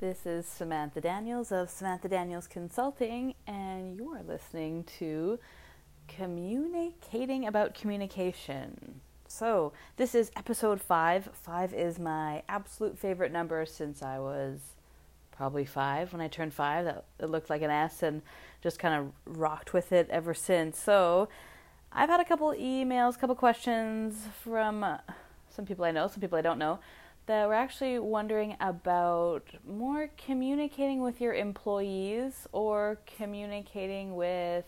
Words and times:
This 0.00 0.24
is 0.24 0.46
Samantha 0.46 1.02
Daniels 1.02 1.52
of 1.52 1.68
Samantha 1.68 2.08
Daniels 2.08 2.46
Consulting, 2.46 3.34
and 3.46 3.94
you 3.94 4.08
are 4.14 4.22
listening 4.22 4.84
to 4.98 5.38
Communicating 6.08 7.46
About 7.46 7.74
Communication. 7.74 9.02
So, 9.28 9.74
this 9.98 10.14
is 10.14 10.30
episode 10.34 10.80
five. 10.80 11.28
Five 11.34 11.74
is 11.74 11.98
my 11.98 12.42
absolute 12.48 12.98
favorite 12.98 13.30
number 13.30 13.66
since 13.66 14.02
I 14.02 14.18
was 14.18 14.60
probably 15.32 15.66
five. 15.66 16.14
When 16.14 16.22
I 16.22 16.28
turned 16.28 16.54
five, 16.54 16.86
that 16.86 17.04
it 17.18 17.26
looked 17.26 17.50
like 17.50 17.60
an 17.60 17.70
S 17.70 18.02
and 18.02 18.22
just 18.62 18.78
kind 18.78 18.94
of 18.94 19.36
rocked 19.36 19.74
with 19.74 19.92
it 19.92 20.08
ever 20.08 20.32
since. 20.32 20.78
So, 20.78 21.28
I've 21.92 22.08
had 22.08 22.20
a 22.20 22.24
couple 22.24 22.50
emails, 22.54 23.18
couple 23.18 23.36
questions 23.36 24.28
from 24.42 24.82
some 25.50 25.66
people 25.66 25.84
I 25.84 25.90
know, 25.90 26.08
some 26.08 26.22
people 26.22 26.38
I 26.38 26.42
don't 26.42 26.58
know 26.58 26.78
we're 27.30 27.54
actually 27.54 27.98
wondering 27.98 28.56
about 28.60 29.42
more 29.66 30.10
communicating 30.16 31.00
with 31.00 31.20
your 31.20 31.34
employees 31.34 32.46
or 32.52 32.98
communicating 33.16 34.14
with 34.14 34.64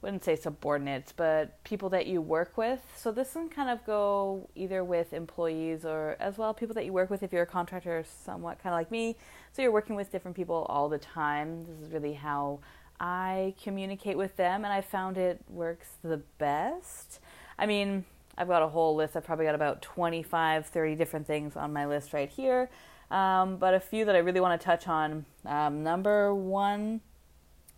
wouldn't 0.00 0.24
say 0.24 0.36
subordinates, 0.36 1.12
but 1.12 1.62
people 1.64 1.88
that 1.88 2.06
you 2.06 2.22
work 2.22 2.56
with. 2.56 2.80
So 2.96 3.10
this 3.10 3.32
can 3.32 3.48
kind 3.48 3.68
of 3.68 3.84
go 3.84 4.48
either 4.54 4.84
with 4.84 5.12
employees 5.12 5.84
or 5.84 6.16
as 6.20 6.38
well 6.38 6.54
people 6.54 6.74
that 6.74 6.84
you 6.84 6.92
work 6.92 7.10
with 7.10 7.22
if 7.22 7.32
you're 7.32 7.42
a 7.42 7.46
contractor, 7.46 8.04
somewhat 8.24 8.62
kind 8.62 8.72
of 8.72 8.78
like 8.78 8.90
me. 8.92 9.16
So 9.52 9.62
you're 9.62 9.72
working 9.72 9.96
with 9.96 10.12
different 10.12 10.36
people 10.36 10.66
all 10.68 10.88
the 10.88 10.98
time. 10.98 11.64
This 11.64 11.88
is 11.88 11.92
really 11.92 12.14
how 12.14 12.60
I 13.00 13.54
communicate 13.62 14.16
with 14.16 14.36
them, 14.36 14.64
and 14.64 14.72
I 14.72 14.80
found 14.80 15.18
it 15.18 15.40
works 15.48 15.88
the 16.02 16.18
best. 16.38 17.18
I 17.58 17.66
mean, 17.66 18.04
I've 18.38 18.48
got 18.48 18.62
a 18.62 18.68
whole 18.68 18.94
list. 18.94 19.16
I've 19.16 19.24
probably 19.24 19.46
got 19.46 19.56
about 19.56 19.82
25, 19.82 20.66
30 20.66 20.94
different 20.94 21.26
things 21.26 21.56
on 21.56 21.72
my 21.72 21.86
list 21.86 22.12
right 22.12 22.30
here. 22.30 22.70
Um, 23.10 23.56
but 23.56 23.74
a 23.74 23.80
few 23.80 24.04
that 24.04 24.14
I 24.14 24.18
really 24.18 24.40
want 24.40 24.58
to 24.60 24.64
touch 24.64 24.86
on. 24.86 25.26
Um, 25.44 25.82
number 25.82 26.34
one, 26.34 27.00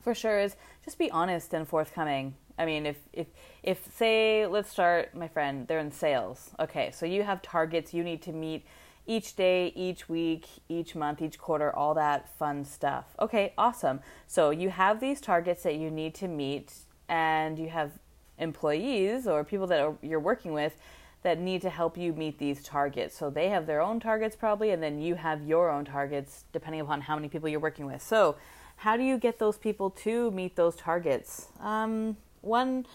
for 0.03 0.15
sure, 0.15 0.39
is 0.39 0.57
just 0.85 0.99
be 0.99 1.11
honest 1.11 1.55
and 1.55 1.67
forthcoming. 1.67 2.35
I 2.59 2.67
mean, 2.67 2.85
if 2.85 2.97
if 3.13 3.29
if 3.63 3.91
say, 3.97 4.47
let's 4.47 4.69
start, 4.69 5.15
my 5.15 5.29
friend, 5.29 5.67
they're 5.67 5.79
in 5.79 5.93
sales. 5.93 6.51
Okay, 6.61 6.91
so 6.93 7.07
you 7.07 7.23
have 7.23 7.41
targets 7.41 7.95
you 7.95 8.05
need 8.05 8.21
to 8.23 8.33
meet 8.33 8.67
each 9.07 9.35
day, 9.35 9.73
each 9.75 10.09
week, 10.09 10.47
each 10.69 10.95
month, 10.95 11.23
each 11.23 11.39
quarter, 11.39 11.75
all 11.75 11.95
that 11.95 12.29
fun 12.39 12.65
stuff. 12.65 13.07
Okay, 13.19 13.55
awesome. 13.57 14.01
So 14.27 14.51
you 14.51 14.69
have 14.69 15.01
these 15.01 15.21
targets 15.21 15.63
that 15.63 15.77
you 15.77 15.91
need 15.91 16.15
to 16.17 16.29
meet, 16.29 16.75
and 17.09 17.59
you 17.59 17.71
have 17.71 17.93
employees 18.41 19.27
or 19.27 19.45
people 19.45 19.67
that 19.69 19.81
are, 19.81 19.95
you're 20.03 20.21
working 20.21 20.53
with 20.53 20.77
that 21.23 21.39
need 21.39 21.61
to 21.63 21.71
help 21.71 21.97
you 21.97 22.13
meet 22.13 22.39
these 22.39 22.63
targets. 22.63 23.17
So 23.17 23.31
they 23.31 23.51
have 23.51 23.67
their 23.67 23.81
own 23.81 24.01
targets 24.01 24.35
probably, 24.35 24.71
and 24.71 24.83
then 24.83 25.01
you 25.01 25.17
have 25.17 25.47
your 25.47 25.71
own 25.71 25.85
targets 25.85 26.45
depending 26.53 26.81
upon 26.81 27.03
how 27.03 27.15
many 27.15 27.29
people 27.29 27.49
you're 27.49 27.61
working 27.61 27.87
with. 27.87 28.03
So, 28.03 28.37
how 28.77 28.97
do 28.97 29.03
you 29.03 29.19
get 29.19 29.39
those 29.39 29.59
people 29.59 29.91
to 29.91 30.31
meet 30.31 30.57
those 30.57 30.75
targets? 30.75 31.49
Um, 31.61 32.17
one, 32.41 32.87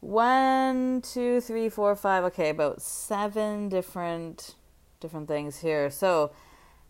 one, 0.00 1.02
two, 1.02 1.42
three, 1.42 1.68
four, 1.68 1.94
five. 1.94 2.24
Okay, 2.24 2.48
about 2.48 2.80
seven 2.80 3.68
different 3.68 4.54
different 5.00 5.28
things 5.28 5.58
here. 5.58 5.90
So, 5.90 6.32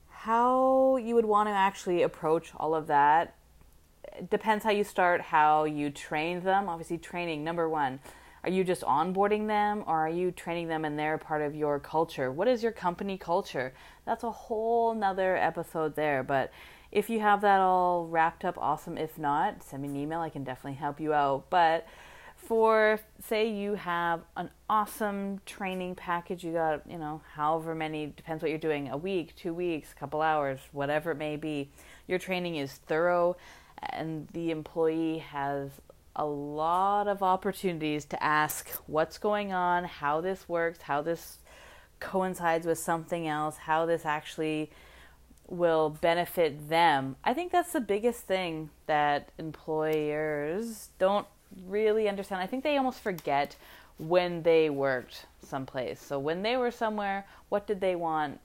how 0.09 0.97
you 0.99 1.17
would 1.17 1.25
want 1.25 1.49
to 1.49 1.53
actually 1.53 2.03
approach 2.03 2.53
all 2.57 2.77
of 2.77 2.87
that 2.87 3.35
depends 4.31 4.65
how 4.65 4.71
you 4.71 4.85
start, 4.85 5.21
how 5.21 5.65
you 5.65 5.91
train 5.91 6.43
them. 6.43 6.69
Obviously, 6.69 6.99
training 6.99 7.45
number 7.45 7.69
one. 7.69 8.01
Are 8.45 8.51
you 8.51 8.65
just 8.65 8.83
onboarding 8.83 9.47
them 9.47 9.83
or 9.87 9.97
are 10.07 10.09
you 10.09 10.31
training 10.31 10.69
them 10.69 10.85
and 10.85 10.99
they're 10.99 11.19
part 11.19 11.43
of 11.43 11.55
your 11.55 11.81
culture? 11.81 12.31
What 12.31 12.49
is 12.49 12.63
your 12.63 12.73
company 12.73 13.19
culture? 13.19 13.75
That's 14.07 14.25
a 14.25 14.31
whole 14.31 14.95
nother 14.95 15.37
episode 15.37 15.97
there. 15.97 16.23
But 16.23 16.53
if 16.93 17.11
you 17.11 17.21
have 17.21 17.41
that 17.43 17.61
all 17.61 18.07
wrapped 18.07 18.45
up, 18.45 18.57
awesome. 18.57 18.97
If 18.97 19.19
not, 19.19 19.63
send 19.63 19.83
me 19.83 19.89
an 19.89 19.97
email. 19.97 20.21
I 20.21 20.31
can 20.31 20.45
definitely 20.45 20.79
help 20.79 21.01
you 21.01 21.13
out. 21.13 21.51
But 21.51 21.87
for 22.37 23.01
say 23.23 23.51
you 23.51 23.75
have 23.75 24.21
an 24.37 24.51
awesome 24.71 25.41
training 25.45 25.97
package, 25.97 26.45
you 26.45 26.53
got, 26.53 26.89
you 26.89 26.97
know, 26.97 27.21
however 27.35 27.75
many, 27.75 28.07
depends 28.07 28.43
what 28.43 28.51
you're 28.51 28.59
doing, 28.59 28.89
a 28.89 28.97
week, 28.97 29.35
two 29.35 29.53
weeks, 29.53 29.93
a 29.93 29.95
couple 29.97 30.23
hours, 30.23 30.61
whatever 30.73 31.11
it 31.11 31.19
may 31.19 31.37
be. 31.37 31.71
Your 32.07 32.19
training 32.19 32.57
is 32.57 32.75
thorough 32.87 33.37
and 33.83 34.29
the 34.33 34.51
employee 34.51 35.19
has 35.19 35.71
a 36.17 36.27
lot 36.27 37.07
of 37.07 37.23
opportunities 37.23 38.05
to 38.07 38.23
ask 38.23 38.69
what's 38.87 39.19
going 39.19 39.53
on, 39.53 39.85
how 39.85 40.21
this 40.21 40.49
works, 40.49 40.83
how 40.83 41.01
this 41.01 41.39
coincides 42.01 42.67
with 42.67 42.79
something 42.79 43.27
else, 43.29 43.57
how 43.57 43.87
this 43.87 44.05
actually 44.05 44.71
will 45.49 45.91
benefit 45.91 46.69
them. 46.69 47.17
I 47.25 47.35
think 47.35 47.53
that's 47.53 47.73
the 47.73 47.81
biggest 47.81 48.23
thing 48.23 48.71
that 48.87 49.31
employers 49.39 50.89
don't 50.99 51.27
really 51.67 52.09
understand. 52.09 52.43
I 52.43 52.47
think 52.47 52.65
they 52.65 52.77
almost 52.77 53.01
forget 53.01 53.57
when 53.97 54.43
they 54.43 54.71
worked 54.71 55.27
someplace. 55.43 56.01
So 56.01 56.19
when 56.19 56.43
they 56.43 56.57
were 56.57 56.71
somewhere, 56.71 57.27
what 57.49 57.67
did 57.67 57.81
they 57.81 57.97
want 57.97 58.41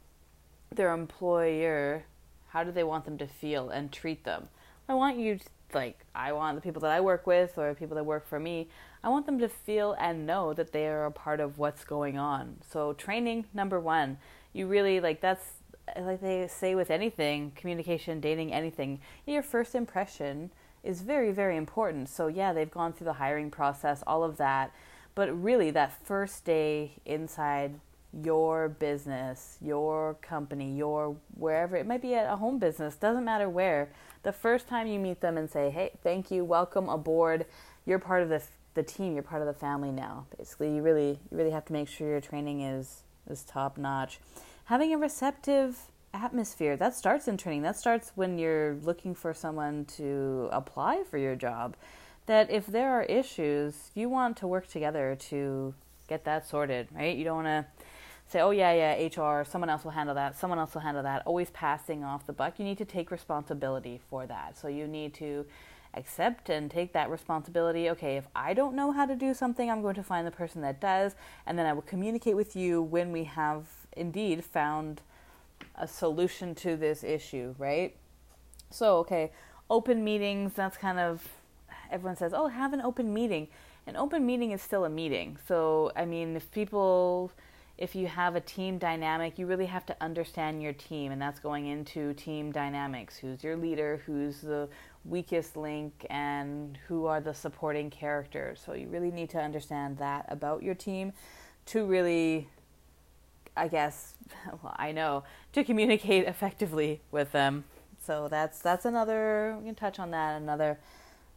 their 0.72 0.94
employer, 0.94 2.06
how 2.50 2.64
did 2.64 2.76
they 2.76 2.84
want 2.84 3.06
them 3.06 3.18
to 3.18 3.28
feel 3.28 3.70
and 3.70 3.92
treat 3.92 4.24
them? 4.24 4.48
I 4.88 4.94
want 4.94 5.18
you 5.18 5.38
to, 5.38 5.46
like 5.74 6.06
I 6.14 6.34
want 6.34 6.56
the 6.56 6.62
people 6.62 6.82
that 6.82 6.92
I 6.92 7.02
work 7.02 7.26
with 7.26 7.58
or 7.58 7.74
people 7.74 7.96
that 7.96 8.06
work 8.06 8.28
for 8.28 8.40
me, 8.40 8.70
I 9.04 9.10
want 9.10 9.26
them 9.26 9.40
to 9.40 9.50
feel 9.50 9.96
and 10.00 10.26
know 10.26 10.54
that 10.54 10.72
they 10.72 10.88
are 10.88 11.06
a 11.06 11.12
part 11.12 11.40
of 11.40 11.58
what's 11.58 11.84
going 11.84 12.18
on. 12.18 12.58
So 12.70 12.94
training 12.94 13.46
number 13.54 13.80
1, 13.80 14.18
you 14.54 14.68
really 14.68 15.00
like 15.00 15.22
that's 15.22 15.54
like 16.00 16.22
they 16.22 16.48
say 16.48 16.76
with 16.76 16.90
anything, 16.92 17.52
communication, 17.56 18.20
dating, 18.22 18.54
anything, 18.54 19.02
your 19.26 19.44
first 19.44 19.76
impression 19.76 20.52
is 20.84 21.02
very 21.02 21.32
very 21.32 21.58
important. 21.58 22.10
So 22.10 22.28
yeah, 22.28 22.54
they've 22.54 22.70
gone 22.70 22.94
through 22.94 23.06
the 23.06 23.14
hiring 23.14 23.52
process, 23.52 24.04
all 24.06 24.24
of 24.24 24.38
that, 24.38 24.74
but 25.16 25.30
really 25.44 25.72
that 25.72 26.06
first 26.06 26.46
day 26.46 26.94
inside 27.06 27.80
your 28.22 28.70
business, 28.70 29.58
your 29.62 30.16
company, 30.22 30.76
your 30.76 31.16
wherever 31.36 31.76
it 31.76 31.88
might 31.88 32.02
be 32.02 32.14
at 32.16 32.32
a 32.32 32.36
home 32.36 32.60
business, 32.60 32.96
doesn't 32.96 33.26
matter 33.26 33.50
where. 33.50 33.90
The 34.24 34.32
first 34.32 34.68
time 34.68 34.88
you 34.88 35.00
meet 35.00 35.22
them 35.22 35.38
and 35.38 35.50
say, 35.50 35.70
"Hey, 35.70 35.92
thank 36.04 36.32
you, 36.32 36.46
welcome 36.46 36.90
aboard. 36.90 37.46
You're 37.86 38.00
part 38.00 38.24
of 38.24 38.30
the 38.30 38.42
the 38.76 38.84
team. 38.84 39.14
You're 39.14 39.24
part 39.24 39.42
of 39.42 39.48
the 39.48 39.54
family 39.54 39.92
now." 39.92 40.26
Basically, 40.38 40.76
you 40.76 40.82
really 40.82 41.20
you 41.32 41.38
really 41.38 41.52
have 41.52 41.66
to 41.66 41.74
make 41.74 41.88
sure 41.88 42.08
your 42.08 42.22
training 42.22 42.62
is 42.62 43.04
is 43.30 43.44
top 43.44 43.78
notch. 43.78 44.20
Having 44.66 44.94
a 44.94 44.98
receptive 44.98 45.90
atmosphere 46.14 46.78
that 46.78 46.96
starts 46.96 47.28
in 47.28 47.38
training. 47.38 47.64
That 47.64 47.76
starts 47.76 48.12
when 48.16 48.38
you're 48.38 48.76
looking 48.76 49.16
for 49.16 49.34
someone 49.34 49.86
to 49.98 50.50
apply 50.52 51.04
for 51.04 51.18
your 51.18 51.36
job. 51.36 51.76
That 52.28 52.50
if 52.52 52.68
there 52.68 52.92
are 52.92 53.04
issues, 53.04 53.92
you 53.96 54.10
want 54.10 54.38
to 54.38 54.48
work 54.48 54.68
together 54.68 55.18
to 55.30 55.74
get 56.08 56.24
that 56.26 56.48
sorted, 56.48 56.88
right? 56.94 57.18
You 57.18 57.24
don't 57.24 57.44
want 57.44 57.48
to 57.48 57.66
say, 58.28 58.42
oh, 58.42 58.52
yeah, 58.52 58.96
yeah, 58.96 59.08
HR, 59.08 59.44
someone 59.44 59.70
else 59.70 59.84
will 59.84 59.92
handle 59.92 60.16
that, 60.16 60.38
someone 60.38 60.60
else 60.60 60.74
will 60.74 60.82
handle 60.82 61.04
that, 61.04 61.24
always 61.26 61.50
passing 61.52 62.04
off 62.04 62.26
the 62.26 62.34
buck. 62.34 62.58
You 62.58 62.66
need 62.66 62.78
to 62.80 62.86
take 62.86 63.12
responsibility 63.12 64.00
for 64.10 64.26
that. 64.26 64.58
So 64.58 64.68
you 64.68 64.88
need 64.88 65.14
to 65.16 65.46
accept 65.94 66.50
and 66.50 66.72
take 66.72 66.94
that 66.94 67.10
responsibility. 67.10 67.90
Okay, 67.92 68.18
if 68.18 68.28
I 68.36 68.54
don't 68.54 68.76
know 68.76 68.92
how 68.92 69.06
to 69.06 69.16
do 69.16 69.34
something, 69.34 69.70
I'm 69.70 69.82
going 69.82 69.96
to 69.96 70.04
find 70.04 70.26
the 70.26 70.32
person 70.32 70.62
that 70.62 70.80
does, 70.80 71.16
and 71.46 71.58
then 71.58 71.66
I 71.66 71.74
will 71.74 71.84
communicate 71.84 72.36
with 72.36 72.56
you 72.56 72.82
when 72.82 73.12
we 73.12 73.26
have 73.26 73.68
indeed 73.96 74.44
found 74.44 75.02
a 75.76 75.88
solution 75.88 76.56
to 76.56 76.76
this 76.76 77.04
issue, 77.04 77.56
right? 77.58 77.96
So, 78.70 78.98
okay, 78.98 79.32
open 79.70 80.04
meetings, 80.04 80.54
that's 80.54 80.78
kind 80.78 81.00
of, 81.00 81.28
everyone 81.92 82.18
says, 82.18 82.34
oh, 82.34 82.48
have 82.48 82.74
an 82.74 82.82
open 82.82 83.14
meeting. 83.14 83.48
An 83.86 83.96
open 83.96 84.26
meeting 84.26 84.52
is 84.52 84.62
still 84.62 84.86
a 84.86 84.90
meeting. 84.90 85.38
So, 85.48 85.92
I 85.96 86.06
mean, 86.06 86.36
if 86.36 86.50
people 86.52 87.32
if 87.78 87.96
you 87.96 88.08
have 88.08 88.36
a 88.36 88.40
team 88.40 88.78
dynamic, 88.78 89.40
you 89.40 89.48
really 89.48 89.66
have 89.66 89.86
to 89.88 89.96
understand 90.00 90.62
your 90.62 90.74
team, 90.74 91.12
and 91.12 91.22
that's 91.22 91.40
going 91.40 91.66
into 91.66 92.14
team 92.14 92.52
dynamics. 92.52 93.18
Who's 93.18 93.44
your 93.44 93.58
leader? 93.58 94.02
Who's 94.06 94.42
the 94.42 94.70
weakest 95.06 95.58
link? 95.58 96.06
And 96.10 96.78
who 96.88 97.08
are 97.08 97.20
the 97.20 97.34
supporting 97.34 97.90
characters? 97.90 98.62
So 98.64 98.74
you 98.74 98.88
really 98.88 99.12
need 99.12 99.30
to 99.32 99.40
understand 99.40 99.98
that 99.98 100.26
about 100.30 100.62
your 100.62 100.76
team 100.76 101.14
to 101.68 101.86
really, 101.86 102.48
I 103.58 103.68
guess, 103.68 104.14
well, 104.62 104.76
I 104.78 104.92
know, 104.92 105.24
to 105.54 105.64
communicate 105.64 106.26
effectively 106.28 107.02
with 107.12 107.32
them. 107.32 107.64
So 108.06 108.28
that's 108.28 108.60
that's 108.60 108.86
another. 108.86 109.58
We 109.60 109.66
can 109.66 109.76
touch 109.76 109.98
on 109.98 110.12
that 110.12 110.40
another 110.40 110.78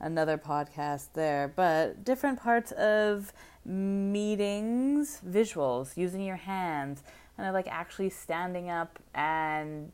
another 0.01 0.39
podcast 0.39 1.09
there. 1.15 1.53
But 1.55 2.05
different 2.05 2.41
parts 2.41 2.73
of 2.73 3.33
meetings, 3.65 5.21
visuals, 5.27 5.97
using 5.97 6.23
your 6.23 6.37
hands, 6.37 7.03
and 7.39 7.53
like 7.53 7.69
actually 7.69 8.11
standing 8.11 8.71
up 8.71 8.99
and 9.15 9.93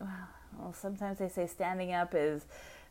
well, 0.00 0.72
sometimes 0.72 1.18
they 1.18 1.28
say 1.28 1.46
standing 1.46 1.92
up 1.92 2.14
is 2.14 2.46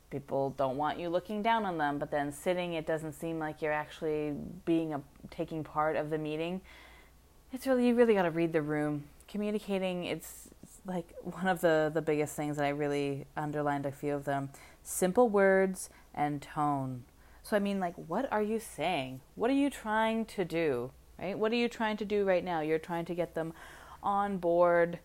people 0.09 0.51
don't 0.57 0.77
want 0.77 0.99
you 0.99 1.09
looking 1.09 1.41
down 1.41 1.65
on 1.65 1.77
them, 1.77 1.99
but 1.99 2.11
then 2.11 2.31
sitting 2.31 2.73
it 2.73 2.85
doesn't 2.85 3.13
seem 3.13 3.39
like 3.39 3.61
you're 3.61 3.73
actually 3.73 4.33
being 4.65 4.93
a 4.93 5.01
taking 5.29 5.63
part 5.63 5.95
of 5.95 6.09
the 6.09 6.17
meeting. 6.17 6.61
It's 7.51 7.67
really 7.67 7.87
you 7.87 7.95
really 7.95 8.13
got 8.13 8.23
to 8.23 8.31
read 8.31 8.53
the 8.53 8.61
room. 8.61 9.05
Communicating 9.27 10.05
it's 10.05 10.49
like 10.85 11.13
one 11.23 11.47
of 11.47 11.61
the 11.61 11.91
the 11.93 12.01
biggest 12.01 12.35
things 12.35 12.57
that 12.57 12.65
I 12.65 12.69
really 12.69 13.25
underlined 13.35 13.85
a 13.85 13.91
few 13.91 14.13
of 14.15 14.25
them 14.25 14.49
simple 14.81 15.29
words 15.29 15.89
and 16.19 16.41
tone. 16.41 17.05
So 17.41 17.55
I 17.55 17.59
mean 17.59 17.79
like 17.79 17.95
what 17.95 18.31
are 18.31 18.43
you 18.43 18.59
saying? 18.59 19.21
What 19.35 19.49
are 19.49 19.55
you 19.55 19.69
trying 19.69 20.25
to 20.25 20.45
do? 20.45 20.91
Right? 21.17 21.37
What 21.37 21.51
are 21.51 21.55
you 21.55 21.69
trying 21.69 21.97
to 21.97 22.05
do 22.05 22.25
right 22.25 22.43
now? 22.43 22.59
You're 22.59 22.77
trying 22.77 23.05
to 23.05 23.15
get 23.15 23.33
them 23.33 23.53
on 24.03 24.37
board 24.37 24.99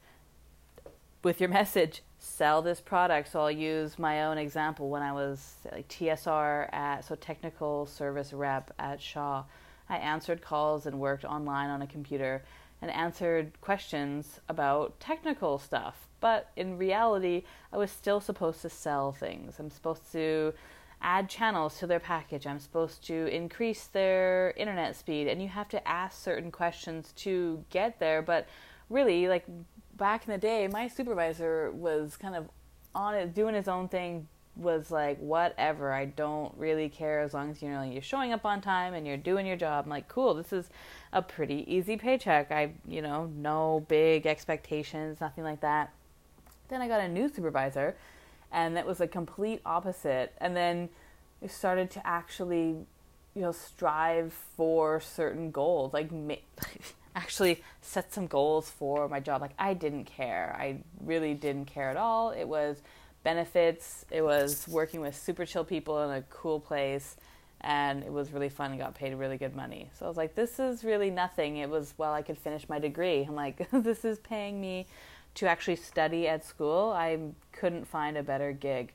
with 1.22 1.40
your 1.40 1.48
message. 1.60 2.02
Sell 2.18 2.62
this 2.62 2.80
product. 2.80 3.30
So 3.30 3.40
I'll 3.40 3.50
use 3.50 3.98
my 3.98 4.24
own 4.24 4.38
example 4.38 4.90
when 4.90 5.02
I 5.02 5.12
was 5.12 5.54
like 5.70 5.88
TSR 5.88 6.72
at 6.72 7.04
so 7.04 7.14
technical 7.14 7.86
service 7.86 8.32
rep 8.32 8.72
at 8.78 9.00
Shaw. 9.00 9.44
I 9.88 9.98
answered 9.98 10.42
calls 10.42 10.86
and 10.86 10.98
worked 10.98 11.24
online 11.24 11.70
on 11.70 11.82
a 11.82 11.86
computer 11.86 12.42
and 12.80 12.90
answered 12.90 13.52
questions 13.60 14.40
about 14.48 14.98
technical 15.00 15.58
stuff. 15.58 16.08
But 16.20 16.50
in 16.56 16.78
reality, 16.78 17.44
I 17.72 17.76
was 17.76 17.90
still 17.90 18.20
supposed 18.20 18.62
to 18.62 18.70
sell 18.70 19.12
things. 19.12 19.56
I'm 19.58 19.70
supposed 19.70 20.10
to 20.12 20.54
add 21.04 21.28
channels 21.28 21.78
to 21.78 21.86
their 21.86 22.00
package. 22.00 22.46
I'm 22.46 22.58
supposed 22.58 23.04
to 23.06 23.26
increase 23.26 23.86
their 23.86 24.54
internet 24.56 24.96
speed. 24.96 25.28
And 25.28 25.40
you 25.40 25.48
have 25.48 25.68
to 25.68 25.86
ask 25.86 26.20
certain 26.20 26.50
questions 26.50 27.12
to 27.16 27.62
get 27.70 28.00
there. 28.00 28.22
But 28.22 28.48
really, 28.88 29.28
like 29.28 29.44
back 29.96 30.26
in 30.26 30.32
the 30.32 30.38
day, 30.38 30.66
my 30.66 30.88
supervisor 30.88 31.70
was 31.72 32.16
kind 32.16 32.34
of 32.34 32.48
on 32.94 33.14
it, 33.14 33.34
doing 33.34 33.54
his 33.54 33.68
own 33.68 33.88
thing, 33.88 34.26
was 34.56 34.90
like, 34.90 35.18
whatever, 35.18 35.92
I 35.92 36.06
don't 36.06 36.56
really 36.56 36.88
care 36.88 37.20
as 37.20 37.34
long 37.34 37.50
as 37.50 37.60
you 37.60 37.68
know 37.68 37.82
you're 37.82 38.02
showing 38.02 38.32
up 38.32 38.44
on 38.44 38.60
time 38.60 38.94
and 38.94 39.06
you're 39.06 39.16
doing 39.16 39.46
your 39.46 39.56
job. 39.56 39.84
I'm 39.84 39.90
like, 39.90 40.08
cool, 40.08 40.32
this 40.34 40.52
is 40.52 40.70
a 41.12 41.20
pretty 41.20 41.64
easy 41.66 41.96
paycheck. 41.96 42.52
I, 42.52 42.72
you 42.86 43.02
know, 43.02 43.30
no 43.36 43.84
big 43.88 44.26
expectations, 44.26 45.20
nothing 45.20 45.44
like 45.44 45.60
that. 45.60 45.92
Then 46.68 46.80
I 46.80 46.88
got 46.88 47.00
a 47.00 47.08
new 47.08 47.28
supervisor, 47.28 47.96
and 48.54 48.76
that 48.76 48.86
was 48.86 49.00
a 49.00 49.08
complete 49.08 49.60
opposite. 49.66 50.32
And 50.38 50.56
then 50.56 50.88
I 51.42 51.48
started 51.48 51.90
to 51.90 52.06
actually, 52.06 52.76
you 53.34 53.42
know, 53.42 53.50
strive 53.50 54.32
for 54.56 55.00
certain 55.00 55.50
goals, 55.50 55.92
like 55.92 56.12
ma- 56.12 56.36
actually 57.16 57.62
set 57.82 58.14
some 58.14 58.28
goals 58.28 58.70
for 58.70 59.08
my 59.08 59.18
job. 59.18 59.42
Like 59.42 59.54
I 59.58 59.74
didn't 59.74 60.04
care. 60.04 60.56
I 60.58 60.78
really 61.02 61.34
didn't 61.34 61.66
care 61.66 61.90
at 61.90 61.96
all. 61.96 62.30
It 62.30 62.44
was 62.46 62.80
benefits. 63.24 64.06
It 64.12 64.22
was 64.22 64.68
working 64.68 65.00
with 65.00 65.16
super 65.16 65.44
chill 65.44 65.64
people 65.64 66.00
in 66.04 66.10
a 66.16 66.22
cool 66.30 66.60
place. 66.60 67.16
And 67.60 68.04
it 68.04 68.12
was 68.12 68.30
really 68.30 68.50
fun 68.50 68.70
and 68.70 68.78
got 68.78 68.94
paid 68.94 69.14
really 69.14 69.38
good 69.38 69.56
money. 69.56 69.90
So 69.98 70.04
I 70.04 70.08
was 70.08 70.18
like, 70.18 70.36
this 70.36 70.60
is 70.60 70.84
really 70.84 71.10
nothing. 71.10 71.56
It 71.56 71.68
was, 71.68 71.94
well, 71.96 72.12
I 72.12 72.22
could 72.22 72.38
finish 72.38 72.68
my 72.68 72.78
degree. 72.78 73.22
I'm 73.28 73.34
like, 73.34 73.68
this 73.72 74.04
is 74.04 74.20
paying 74.20 74.60
me 74.60 74.86
to 75.34 75.48
actually 75.48 75.76
study 75.76 76.28
at 76.28 76.44
school. 76.44 76.92
I 76.92 77.18
couldn't 77.52 77.86
find 77.86 78.16
a 78.16 78.22
better 78.22 78.52
gig. 78.52 78.92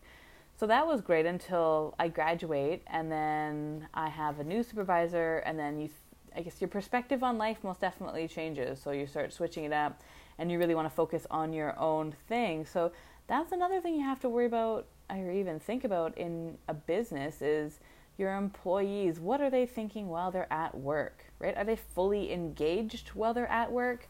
So 0.57 0.67
that 0.67 0.85
was 0.85 1.01
great 1.01 1.25
until 1.25 1.95
I 1.97 2.09
graduate 2.09 2.83
and 2.87 3.11
then 3.11 3.87
I 3.93 4.09
have 4.09 4.39
a 4.39 4.43
new 4.43 4.61
supervisor 4.61 5.37
and 5.45 5.57
then 5.57 5.79
you 5.79 5.89
I 6.35 6.41
guess 6.41 6.61
your 6.61 6.67
perspective 6.67 7.23
on 7.23 7.37
life 7.37 7.63
most 7.63 7.81
definitely 7.81 8.27
changes. 8.27 8.79
So 8.79 8.91
you 8.91 9.07
start 9.07 9.33
switching 9.33 9.63
it 9.63 9.73
up 9.73 10.01
and 10.37 10.51
you 10.51 10.59
really 10.59 10.75
want 10.75 10.87
to 10.87 10.93
focus 10.93 11.25
on 11.31 11.53
your 11.53 11.77
own 11.79 12.13
thing. 12.27 12.65
So 12.65 12.91
that's 13.27 13.51
another 13.51 13.81
thing 13.81 13.95
you 13.95 14.03
have 14.03 14.19
to 14.21 14.29
worry 14.29 14.45
about 14.45 14.85
or 15.09 15.31
even 15.31 15.59
think 15.59 15.83
about 15.83 16.17
in 16.17 16.57
a 16.67 16.73
business 16.73 17.41
is 17.41 17.79
your 18.17 18.35
employees. 18.35 19.19
What 19.19 19.41
are 19.41 19.49
they 19.49 19.65
thinking 19.65 20.07
while 20.07 20.29
they're 20.29 20.51
at 20.51 20.77
work, 20.77 21.23
right? 21.39 21.57
Are 21.57 21.63
they 21.63 21.77
fully 21.77 22.31
engaged 22.31 23.09
while 23.09 23.33
they're 23.33 23.47
at 23.47 23.71
work? 23.71 24.07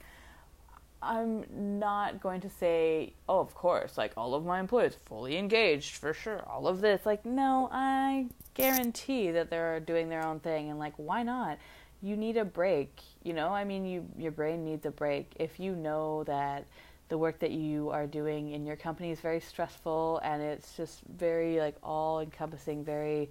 I'm 1.01 1.46
not 1.80 2.22
going 2.22 2.42
to 2.42 2.50
say, 2.50 3.13
oh, 3.28 3.40
of 3.40 3.56
course, 3.56 3.98
like 3.98 4.13
all 4.18 4.34
of 4.34 4.46
my 4.46 4.60
employees 4.60 4.96
fully 5.06 5.38
engaged 5.38 5.96
for 5.96 6.13
sure, 6.13 6.44
all 6.48 6.68
of 6.68 6.81
this. 6.81 7.06
Like, 7.06 7.25
no, 7.25 7.69
I 7.72 8.28
guarantee 8.54 9.31
that 9.31 9.50
they're 9.50 9.80
doing 9.80 10.10
their 10.10 10.25
own 10.25 10.40
thing, 10.40 10.69
and 10.69 10.78
like, 10.78 10.94
why 10.98 11.24
not? 11.24 11.57
you 12.01 12.16
need 12.16 12.38
a 12.38 12.46
break. 12.46 13.01
You 13.24 13.34
know, 13.34 13.50
I 13.50 13.63
mean, 13.63 13.86
you 13.86 14.06
your 14.18 14.31
brain 14.31 14.63
needs 14.63 14.86
a 14.86 14.92
break. 14.92 15.31
If 15.38 15.60
you 15.60 15.75
know 15.75 16.24
that 16.25 16.66
the 17.10 17.18
work 17.18 17.40
that 17.40 17.51
you 17.51 17.90
are 17.90 18.06
doing 18.06 18.51
in 18.51 18.66
your 18.66 18.75
company 18.75 19.12
is 19.12 19.19
very 19.19 19.40
stressful 19.40 20.19
and 20.24 20.42
it's 20.42 20.78
just 20.78 21.01
very 21.18 21.60
like 21.60 21.75
all 21.84 22.19
encompassing, 22.19 22.84
very 22.84 23.30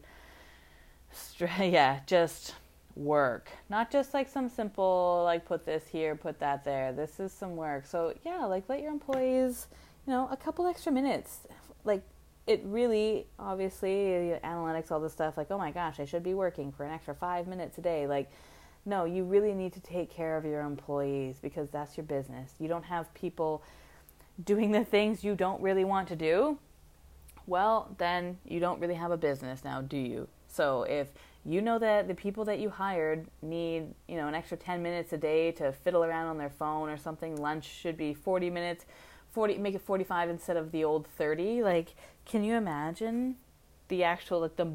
yeah, 1.41 2.01
just 2.07 2.55
work. 2.99 3.51
Not 3.71 3.91
just 3.91 4.13
like 4.13 4.29
some 4.29 4.49
simple 4.49 5.23
like 5.25 5.47
put 5.47 5.65
this 5.65 5.87
here, 5.87 6.17
put 6.17 6.39
that 6.41 6.65
there. 6.65 6.93
This 6.93 7.21
is 7.21 7.33
some 7.33 7.57
work. 7.57 7.87
So, 7.87 8.13
yeah, 8.25 8.45
like 8.45 8.69
let 8.69 8.83
your 8.83 8.91
employees, 8.91 9.69
you 10.07 10.13
know, 10.13 10.29
a 10.31 10.37
couple 10.37 10.67
extra 10.67 10.93
minutes. 10.93 11.47
Like 11.85 12.03
it 12.47 12.61
really 12.65 13.27
obviously 13.39 14.37
analytics 14.43 14.91
all 14.91 15.01
this 15.01 15.13
stuff 15.13 15.37
like, 15.37 15.51
"Oh 15.51 15.59
my 15.59 15.71
gosh, 15.71 16.01
I 16.01 16.05
should 16.05 16.23
be 16.23 16.35
working 16.35 16.73
for 16.73 16.85
an 16.85 16.93
extra 16.93 17.15
5 17.15 17.47
minutes 17.47 17.79
a 17.79 17.83
day." 17.83 18.07
Like 18.07 18.31
no, 18.85 19.05
you 19.05 19.25
really 19.25 19.53
need 19.53 19.75
to 19.75 19.81
take 19.81 20.11
care 20.11 20.37
of 20.37 20.45
your 20.45 20.63
employees 20.63 21.39
because 21.43 21.69
that's 21.69 21.97
your 21.97 22.05
business. 22.05 22.55
You 22.59 22.69
don't 22.69 22.85
have 22.85 23.13
people 23.13 23.63
doing 24.43 24.71
the 24.71 24.85
things 24.85 25.23
you 25.23 25.35
don't 25.35 25.61
really 25.61 25.85
want 25.85 26.09
to 26.09 26.17
do. 26.17 26.59
Well, 27.47 27.95
then 27.99 28.39
you 28.47 28.61
don't 28.61 28.81
really 28.81 28.95
have 28.95 29.11
a 29.11 29.17
business 29.17 29.63
now, 29.63 29.83
do 29.83 29.99
you? 29.99 30.29
So 30.49 30.85
if 30.85 31.09
you 31.49 31.63
know 31.63 31.79
that 31.79 32.09
the 32.09 32.15
people 32.15 32.45
that 32.45 32.59
you 32.59 32.69
hired 32.69 33.27
need, 33.41 33.87
you 34.07 34.17
know, 34.17 34.29
an 34.29 34.35
extra 34.35 34.57
10 34.57 34.83
minutes 34.83 35.15
a 35.15 35.17
day 35.17 35.51
to 35.53 35.73
fiddle 35.73 36.05
around 36.05 36.27
on 36.27 36.37
their 36.37 36.51
phone 36.51 36.91
or 36.91 36.99
something, 36.99 37.37
lunch 37.37 37.65
should 37.65 37.97
be 37.97 38.13
40 38.13 38.51
minutes, 38.51 38.85
40 39.33 39.57
make 39.57 39.75
it 39.75 39.81
45 39.81 40.29
instead 40.29 40.59
of 40.59 40.73
the 40.73 40.85
old 40.85 41.07
30. 41.17 41.63
Like, 41.63 41.95
can 42.27 42.45
you 42.45 42.55
imagine 42.55 43.37
the 43.89 44.05
actual 44.05 44.41
like 44.41 44.57
the 44.57 44.71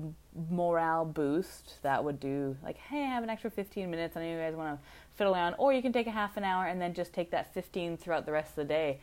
morale 0.49 1.05
boost 1.05 1.75
that 1.83 2.03
would 2.03 2.19
do? 2.19 2.57
Like 2.63 2.77
hey 2.77 3.03
i 3.03 3.05
have 3.05 3.21
an 3.21 3.29
extra 3.29 3.51
15 3.51 3.91
minutes. 3.91 4.17
I 4.17 4.21
know 4.21 4.31
you 4.31 4.39
guys 4.39 4.55
want 4.55 4.75
to 4.75 4.87
fiddle 5.15 5.35
around. 5.35 5.53
Or 5.59 5.73
you 5.73 5.83
can 5.83 5.93
take 5.93 6.07
a 6.07 6.11
half 6.11 6.37
an 6.37 6.43
hour 6.43 6.65
and 6.65 6.81
then 6.81 6.95
just 6.95 7.13
take 7.13 7.29
that 7.31 7.53
15 7.53 7.97
throughout 7.97 8.25
the 8.25 8.31
rest 8.31 8.49
of 8.49 8.55
the 8.55 8.65
day. 8.65 8.99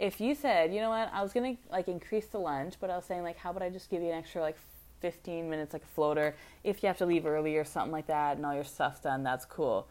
If 0.00 0.20
you 0.20 0.34
said 0.34 0.74
you 0.74 0.80
know 0.80 0.90
what? 0.90 1.10
I 1.12 1.22
was 1.22 1.32
gonna 1.32 1.56
like 1.70 1.86
increase 1.86 2.26
the 2.26 2.38
lunch 2.38 2.74
but 2.80 2.90
i 2.90 2.96
was 2.96 3.04
saying 3.04 3.22
like 3.22 3.36
how 3.36 3.50
about 3.50 3.62
i 3.62 3.70
just 3.70 3.88
give 3.88 4.02
you 4.02 4.08
an 4.08 4.18
extra 4.18 4.40
like 4.40 4.56
15 5.00 5.48
minutes 5.48 5.72
like 5.72 5.82
a 5.82 5.94
floater 5.94 6.34
if 6.64 6.82
you 6.82 6.86
have 6.86 6.98
to 6.98 7.06
leave 7.06 7.26
early 7.26 7.56
or 7.56 7.64
something 7.64 7.92
like 7.92 8.06
that 8.06 8.36
and 8.36 8.44
all 8.44 8.54
your 8.54 8.64
stuff's 8.64 9.00
done 9.00 9.22
that's 9.22 9.44
cool 9.44 9.86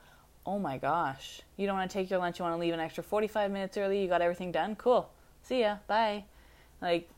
oh 0.46 0.60
my 0.60 0.78
gosh 0.78 1.42
you 1.56 1.66
don't 1.66 1.78
want 1.78 1.90
to 1.90 1.94
take 1.94 2.10
your 2.10 2.20
lunch 2.20 2.40
you 2.40 2.44
want 2.44 2.56
to 2.56 2.60
leave 2.60 2.74
an 2.74 2.80
extra 2.80 3.04
45 3.04 3.52
minutes 3.52 3.78
early 3.78 4.02
you 4.02 4.08
got 4.08 4.22
everything 4.22 4.52
done 4.52 4.76
cool 4.76 5.10
see 5.44 5.62
ya 5.62 5.78
bye 5.88 6.24
like 6.82 7.10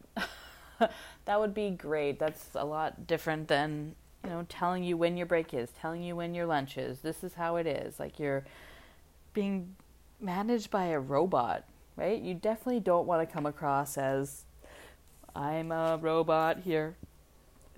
that 1.26 1.40
would 1.40 1.54
be 1.54 1.72
great. 1.72 2.20
That's 2.20 2.50
a 2.56 2.66
lot 2.66 3.08
different 3.08 3.48
than, 3.48 3.96
you 4.24 4.30
know, 4.30 4.46
telling 4.50 4.84
you 4.84 4.98
when 4.98 5.18
your 5.18 5.26
break 5.26 5.54
is, 5.54 5.70
telling 5.80 6.04
you 6.04 6.16
when 6.16 6.34
your 6.34 6.46
lunch 6.46 6.78
is. 6.78 7.00
This 7.00 7.24
is 7.24 7.34
how 7.36 7.58
it 7.58 7.68
is. 7.68 8.00
Like 8.00 8.20
you're 8.20 8.46
being 9.34 9.76
managed 10.20 10.72
by 10.72 10.86
a 10.86 11.00
robot, 11.00 11.66
right? 11.96 12.20
You 12.20 12.34
definitely 12.34 12.82
don't 12.82 13.08
want 13.08 13.28
to 13.28 13.34
come 13.34 13.46
across 13.46 13.98
as 13.98 14.46
I'm 15.36 15.72
a 15.72 15.98
robot 16.02 16.60
here 16.60 16.96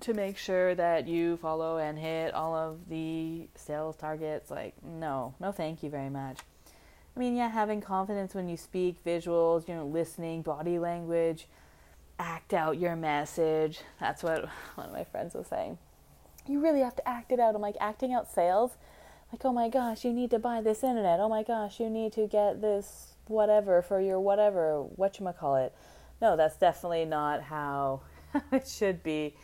to 0.01 0.13
make 0.13 0.37
sure 0.37 0.75
that 0.75 1.07
you 1.07 1.37
follow 1.37 1.77
and 1.77 1.97
hit 1.97 2.33
all 2.33 2.55
of 2.55 2.89
the 2.89 3.47
sales 3.55 3.95
targets. 3.95 4.51
Like, 4.51 4.73
no, 4.83 5.33
no, 5.39 5.51
thank 5.51 5.83
you 5.83 5.89
very 5.89 6.09
much. 6.09 6.39
I 7.15 7.19
mean, 7.19 7.35
yeah, 7.35 7.49
having 7.49 7.81
confidence 7.81 8.33
when 8.33 8.47
you 8.47 8.57
speak, 8.57 9.03
visuals, 9.03 9.67
you 9.67 9.75
know, 9.75 9.85
listening, 9.85 10.41
body 10.41 10.79
language, 10.79 11.47
act 12.19 12.53
out 12.53 12.77
your 12.77 12.95
message. 12.95 13.81
That's 13.99 14.23
what 14.23 14.45
one 14.75 14.87
of 14.87 14.93
my 14.93 15.03
friends 15.03 15.33
was 15.33 15.47
saying. 15.47 15.77
You 16.47 16.59
really 16.59 16.81
have 16.81 16.95
to 16.95 17.07
act 17.07 17.31
it 17.31 17.39
out. 17.39 17.55
I'm 17.55 17.61
like, 17.61 17.75
acting 17.79 18.13
out 18.13 18.31
sales? 18.31 18.71
Like, 19.31 19.45
oh 19.45 19.53
my 19.53 19.69
gosh, 19.69 20.03
you 20.03 20.13
need 20.13 20.31
to 20.31 20.39
buy 20.39 20.61
this 20.61 20.83
internet. 20.83 21.19
Oh 21.19 21.29
my 21.29 21.43
gosh, 21.43 21.79
you 21.79 21.89
need 21.89 22.13
to 22.13 22.27
get 22.27 22.61
this 22.61 23.13
whatever 23.27 23.81
for 23.81 24.01
your 24.01 24.19
whatever, 24.19 24.85
whatchamacallit. 24.97 25.71
No, 26.21 26.35
that's 26.35 26.57
definitely 26.57 27.05
not 27.05 27.43
how 27.43 28.01
it 28.51 28.67
should 28.67 29.03
be. 29.03 29.35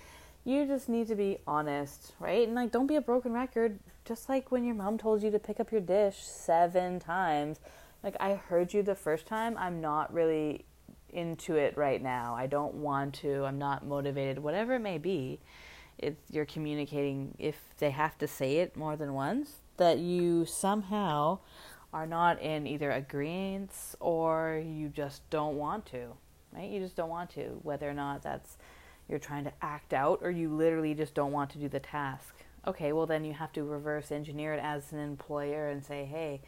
You 0.48 0.66
just 0.66 0.88
need 0.88 1.10
to 1.10 1.16
be 1.16 1.40
honest, 1.46 2.14
right? 2.22 2.48
And 2.48 2.56
like, 2.56 2.72
don't 2.72 2.88
be 2.88 2.96
a 2.96 3.02
broken 3.02 3.34
record. 3.34 3.80
Just 4.06 4.30
like 4.30 4.50
when 4.50 4.64
your 4.64 4.76
mom 4.76 4.98
told 4.98 5.22
you 5.22 5.30
to 5.32 5.40
pick 5.40 5.60
up 5.60 5.74
your 5.74 5.82
dish 5.82 6.20
seven 6.20 7.02
times. 7.02 7.60
Like, 8.02 8.16
I 8.22 8.36
heard 8.36 8.74
you 8.74 8.82
the 8.82 8.96
first 8.96 9.26
time. 9.28 9.58
I'm 9.58 9.82
not 9.82 10.14
really 10.14 10.64
into 11.10 11.58
it 11.58 11.76
right 11.76 12.02
now. 12.02 12.34
I 12.34 12.48
don't 12.48 12.76
want 12.76 13.16
to. 13.16 13.44
I'm 13.44 13.60
not 13.60 13.86
motivated. 13.86 14.40
Whatever 14.40 14.76
it 14.76 14.80
may 14.80 14.98
be, 14.98 15.42
it's 15.98 16.32
you're 16.32 16.46
communicating. 16.46 17.36
If 17.38 17.58
they 17.80 17.90
have 17.90 18.18
to 18.20 18.26
say 18.26 18.60
it 18.60 18.78
more 18.78 18.96
than 18.96 19.14
once, 19.14 19.56
that 19.76 19.98
you 19.98 20.46
somehow 20.46 21.40
are 21.92 22.08
not 22.08 22.42
in 22.42 22.66
either 22.68 22.92
agreement 22.92 23.74
or 24.00 24.64
you 24.66 24.88
just 24.88 25.30
don't 25.30 25.58
want 25.58 25.86
to. 25.88 26.14
Right? 26.54 26.70
You 26.70 26.80
just 26.80 26.96
don't 26.96 27.10
want 27.10 27.32
to. 27.32 27.60
Whether 27.64 27.90
or 27.90 27.94
not 27.94 28.24
that's 28.24 28.56
you're 29.10 29.20
trying 29.20 29.44
to 29.44 29.54
act 29.62 29.94
out 29.94 30.20
or 30.22 30.32
you 30.32 30.50
literally 30.50 30.94
just 30.94 31.14
don't 31.14 31.32
want 31.32 31.50
to 31.52 31.58
do 31.58 31.70
the 31.70 31.80
task. 31.80 32.36
Okay, 32.66 32.92
well 32.92 33.06
then 33.06 33.24
you 33.24 33.34
have 33.34 33.54
to 33.54 33.64
reverse 33.64 34.12
engineer 34.12 34.54
it 34.54 34.60
as 34.62 34.92
an 34.92 35.00
employer 35.00 35.70
and 35.70 35.86
say, 35.86 36.06
hey 36.06 36.42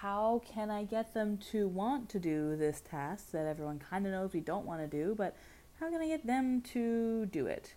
how 0.00 0.42
can 0.44 0.70
I 0.70 0.84
get 0.84 1.14
them 1.14 1.38
to 1.52 1.66
want 1.66 2.08
to 2.10 2.18
do 2.18 2.54
this 2.54 2.80
task 2.80 3.30
that 3.32 3.46
everyone 3.46 3.78
kind 3.78 4.06
of 4.06 4.12
knows 4.12 4.32
we 4.34 4.40
don't 4.40 4.66
want 4.66 4.80
to 4.82 4.86
do, 4.86 5.14
but 5.16 5.34
how 5.80 5.90
can 5.90 6.00
I 6.00 6.06
get 6.06 6.26
them 6.26 6.60
to 6.72 7.26
do 7.26 7.46
it? 7.46 7.74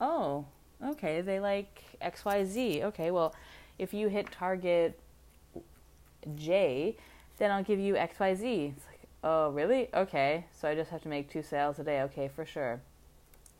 Oh, 0.00 0.46
okay, 0.84 1.20
they 1.20 1.38
like 1.38 1.82
XYZ. 2.02 2.82
Okay, 2.84 3.10
well, 3.10 3.34
if 3.78 3.94
you 3.94 4.08
hit 4.08 4.30
target 4.32 4.98
J, 6.34 6.96
then 7.38 7.50
I'll 7.50 7.64
give 7.64 7.78
you 7.78 7.94
XYZ. 7.94 8.72
It's 8.76 8.86
like, 8.86 9.00
oh, 9.22 9.50
really? 9.50 9.88
Okay, 9.94 10.46
so 10.52 10.68
I 10.68 10.74
just 10.74 10.90
have 10.90 11.02
to 11.02 11.08
make 11.08 11.30
two 11.30 11.42
sales 11.42 11.78
a 11.78 11.84
day. 11.84 12.02
Okay, 12.02 12.28
for 12.28 12.44
sure. 12.44 12.80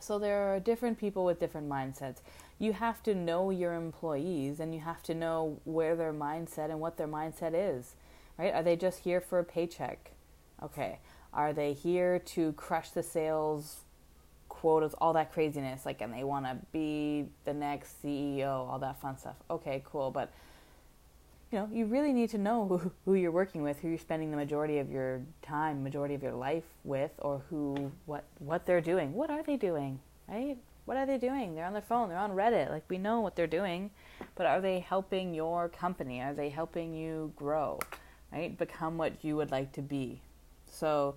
So 0.00 0.18
there 0.18 0.54
are 0.54 0.60
different 0.60 0.98
people 0.98 1.24
with 1.24 1.38
different 1.38 1.68
mindsets. 1.68 2.18
You 2.58 2.72
have 2.72 3.02
to 3.04 3.14
know 3.14 3.50
your 3.50 3.74
employees 3.74 4.60
and 4.60 4.74
you 4.74 4.80
have 4.80 5.02
to 5.04 5.14
know 5.14 5.60
where 5.64 5.96
their 5.96 6.12
mindset 6.12 6.70
and 6.70 6.80
what 6.80 6.96
their 6.96 7.08
mindset 7.08 7.52
is, 7.54 7.94
right? 8.38 8.52
Are 8.52 8.62
they 8.62 8.76
just 8.76 9.00
here 9.00 9.20
for 9.20 9.38
a 9.38 9.44
paycheck? 9.44 10.12
Okay. 10.62 10.98
Are 11.32 11.52
they 11.52 11.72
here 11.72 12.18
to 12.18 12.52
crush 12.54 12.90
the 12.90 13.02
sales 13.02 13.82
quotas, 14.48 14.94
all 14.94 15.12
that 15.14 15.32
craziness, 15.32 15.86
like, 15.86 16.00
and 16.00 16.12
they 16.12 16.24
want 16.24 16.44
to 16.44 16.58
be 16.72 17.26
the 17.44 17.54
next 17.54 18.02
CEO, 18.02 18.68
all 18.68 18.78
that 18.80 19.00
fun 19.00 19.16
stuff? 19.16 19.36
Okay, 19.48 19.82
cool. 19.86 20.10
But 20.10 20.32
you 21.50 21.58
know, 21.58 21.68
you 21.72 21.86
really 21.86 22.12
need 22.12 22.30
to 22.30 22.38
know 22.38 22.92
who, 23.04 23.14
you're 23.14 23.32
working 23.32 23.62
with, 23.62 23.80
who 23.80 23.88
you're 23.88 23.98
spending 23.98 24.30
the 24.30 24.36
majority 24.36 24.78
of 24.78 24.90
your 24.90 25.20
time, 25.42 25.82
majority 25.82 26.14
of 26.14 26.22
your 26.22 26.32
life 26.32 26.64
with, 26.84 27.10
or 27.18 27.42
who, 27.50 27.90
what, 28.06 28.24
what 28.38 28.66
they're 28.66 28.80
doing. 28.80 29.12
What 29.14 29.30
are 29.30 29.42
they 29.42 29.56
doing, 29.56 29.98
right? 30.28 30.56
What 30.84 30.96
are 30.96 31.06
they 31.06 31.18
doing? 31.18 31.54
They're 31.54 31.66
on 31.66 31.72
their 31.72 31.82
phone. 31.82 32.08
They're 32.08 32.18
on 32.18 32.32
Reddit. 32.32 32.70
Like 32.70 32.84
we 32.88 32.98
know 32.98 33.20
what 33.20 33.34
they're 33.34 33.48
doing, 33.48 33.90
but 34.36 34.46
are 34.46 34.60
they 34.60 34.78
helping 34.78 35.34
your 35.34 35.68
company? 35.68 36.20
Are 36.20 36.34
they 36.34 36.50
helping 36.50 36.94
you 36.94 37.32
grow, 37.34 37.80
right? 38.32 38.56
Become 38.56 38.96
what 38.96 39.24
you 39.24 39.36
would 39.36 39.50
like 39.50 39.72
to 39.72 39.82
be. 39.82 40.22
So, 40.70 41.16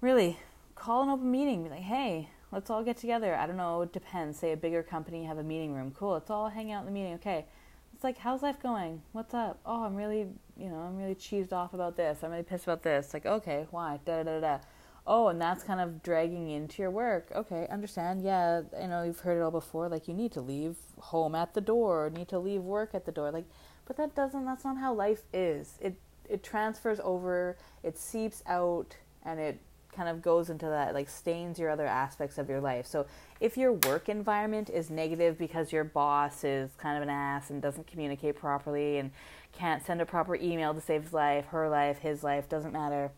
really, 0.00 0.38
call 0.76 1.02
an 1.02 1.08
open 1.08 1.30
meeting. 1.30 1.64
Be 1.64 1.70
like, 1.70 1.80
hey, 1.80 2.28
let's 2.52 2.70
all 2.70 2.84
get 2.84 2.96
together. 2.96 3.34
I 3.34 3.46
don't 3.48 3.56
know. 3.56 3.82
It 3.82 3.92
depends. 3.92 4.38
Say 4.38 4.52
a 4.52 4.56
bigger 4.56 4.84
company 4.84 5.24
have 5.24 5.38
a 5.38 5.42
meeting 5.42 5.74
room. 5.74 5.92
Cool. 5.96 6.12
Let's 6.12 6.30
all 6.30 6.48
hang 6.48 6.70
out 6.70 6.80
in 6.80 6.86
the 6.86 6.92
meeting. 6.92 7.14
Okay 7.14 7.46
it's 7.94 8.04
like, 8.04 8.18
how's 8.18 8.42
life 8.42 8.60
going? 8.62 9.02
What's 9.12 9.34
up? 9.34 9.60
Oh, 9.66 9.84
I'm 9.84 9.94
really, 9.94 10.26
you 10.56 10.68
know, 10.68 10.76
I'm 10.76 10.96
really 10.96 11.14
cheesed 11.14 11.52
off 11.52 11.74
about 11.74 11.96
this. 11.96 12.18
I'm 12.22 12.30
really 12.30 12.42
pissed 12.42 12.64
about 12.64 12.82
this. 12.82 13.12
Like, 13.12 13.26
okay, 13.26 13.66
why? 13.70 14.00
Da 14.04 14.22
da 14.22 14.38
da 14.38 14.40
da. 14.40 14.58
Oh, 15.06 15.28
and 15.28 15.40
that's 15.40 15.64
kind 15.64 15.80
of 15.80 16.02
dragging 16.02 16.50
into 16.50 16.82
your 16.82 16.90
work. 16.90 17.32
Okay, 17.34 17.66
understand. 17.70 18.22
Yeah, 18.22 18.62
I 18.80 18.86
know 18.86 19.02
you've 19.02 19.20
heard 19.20 19.38
it 19.38 19.42
all 19.42 19.50
before. 19.50 19.88
Like, 19.88 20.08
you 20.08 20.14
need 20.14 20.32
to 20.32 20.40
leave 20.40 20.76
home 20.98 21.34
at 21.34 21.54
the 21.54 21.60
door, 21.60 22.10
need 22.14 22.28
to 22.28 22.38
leave 22.38 22.62
work 22.62 22.90
at 22.94 23.06
the 23.06 23.12
door. 23.12 23.30
Like, 23.30 23.46
but 23.86 23.96
that 23.96 24.14
doesn't. 24.14 24.44
That's 24.44 24.64
not 24.64 24.78
how 24.78 24.94
life 24.94 25.22
is. 25.32 25.78
It 25.80 25.96
it 26.28 26.44
transfers 26.44 27.00
over. 27.02 27.56
It 27.82 27.98
seeps 27.98 28.42
out, 28.46 28.94
and 29.24 29.40
it 29.40 29.58
kind 29.94 30.08
of 30.08 30.22
goes 30.22 30.50
into 30.50 30.66
that 30.66 30.94
like 30.94 31.08
stains 31.08 31.58
your 31.58 31.70
other 31.70 31.86
aspects 31.86 32.38
of 32.38 32.48
your 32.48 32.60
life. 32.60 32.86
So 32.86 33.06
if 33.40 33.56
your 33.56 33.72
work 33.72 34.08
environment 34.08 34.70
is 34.70 34.90
negative 34.90 35.38
because 35.38 35.72
your 35.72 35.84
boss 35.84 36.44
is 36.44 36.70
kind 36.78 36.96
of 36.96 37.02
an 37.02 37.10
ass 37.10 37.50
and 37.50 37.60
doesn't 37.60 37.86
communicate 37.86 38.36
properly 38.36 38.98
and 38.98 39.10
can't 39.52 39.84
send 39.84 40.00
a 40.00 40.06
proper 40.06 40.36
email 40.36 40.72
to 40.74 40.80
save 40.80 41.02
his 41.04 41.12
life, 41.12 41.46
her 41.46 41.68
life, 41.68 41.98
his 41.98 42.22
life, 42.22 42.48
doesn't 42.48 42.72
matter. 42.72 43.10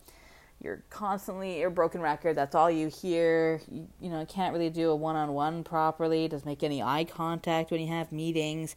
You're 0.60 0.82
constantly 0.90 1.58
you're 1.58 1.70
broken 1.70 2.00
record. 2.00 2.36
That's 2.36 2.54
all 2.54 2.70
you 2.70 2.88
hear. 2.88 3.60
You, 3.70 3.88
you 4.00 4.10
know, 4.10 4.24
can't 4.26 4.52
really 4.52 4.70
do 4.70 4.90
a 4.90 4.96
one-on-one 4.96 5.64
properly. 5.64 6.28
Doesn't 6.28 6.46
make 6.46 6.62
any 6.62 6.82
eye 6.82 7.04
contact 7.04 7.70
when 7.70 7.80
you 7.80 7.88
have 7.88 8.12
meetings. 8.12 8.76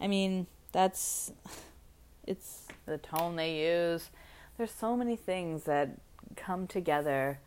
I 0.00 0.08
mean, 0.08 0.46
that's 0.72 1.32
it's 2.26 2.66
the 2.86 2.98
tone 2.98 3.36
they 3.36 3.66
use. 3.66 4.10
There's 4.56 4.70
so 4.70 4.96
many 4.96 5.16
things 5.16 5.64
that 5.64 5.90
come 6.34 6.66
together. 6.66 7.38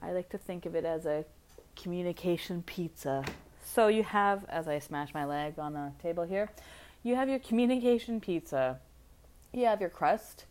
I 0.00 0.12
like 0.12 0.28
to 0.30 0.38
think 0.38 0.66
of 0.66 0.74
it 0.74 0.84
as 0.84 1.06
a 1.06 1.24
communication 1.76 2.62
pizza. 2.62 3.24
So 3.64 3.88
you 3.88 4.02
have, 4.02 4.44
as 4.48 4.68
I 4.68 4.78
smash 4.78 5.14
my 5.14 5.24
leg 5.24 5.58
on 5.58 5.72
the 5.74 5.92
table 6.02 6.24
here, 6.24 6.50
you 7.02 7.16
have 7.16 7.28
your 7.28 7.38
communication 7.38 8.20
pizza. 8.20 8.80
You 9.52 9.66
have 9.66 9.80
your 9.80 9.90
crust. 9.90 10.46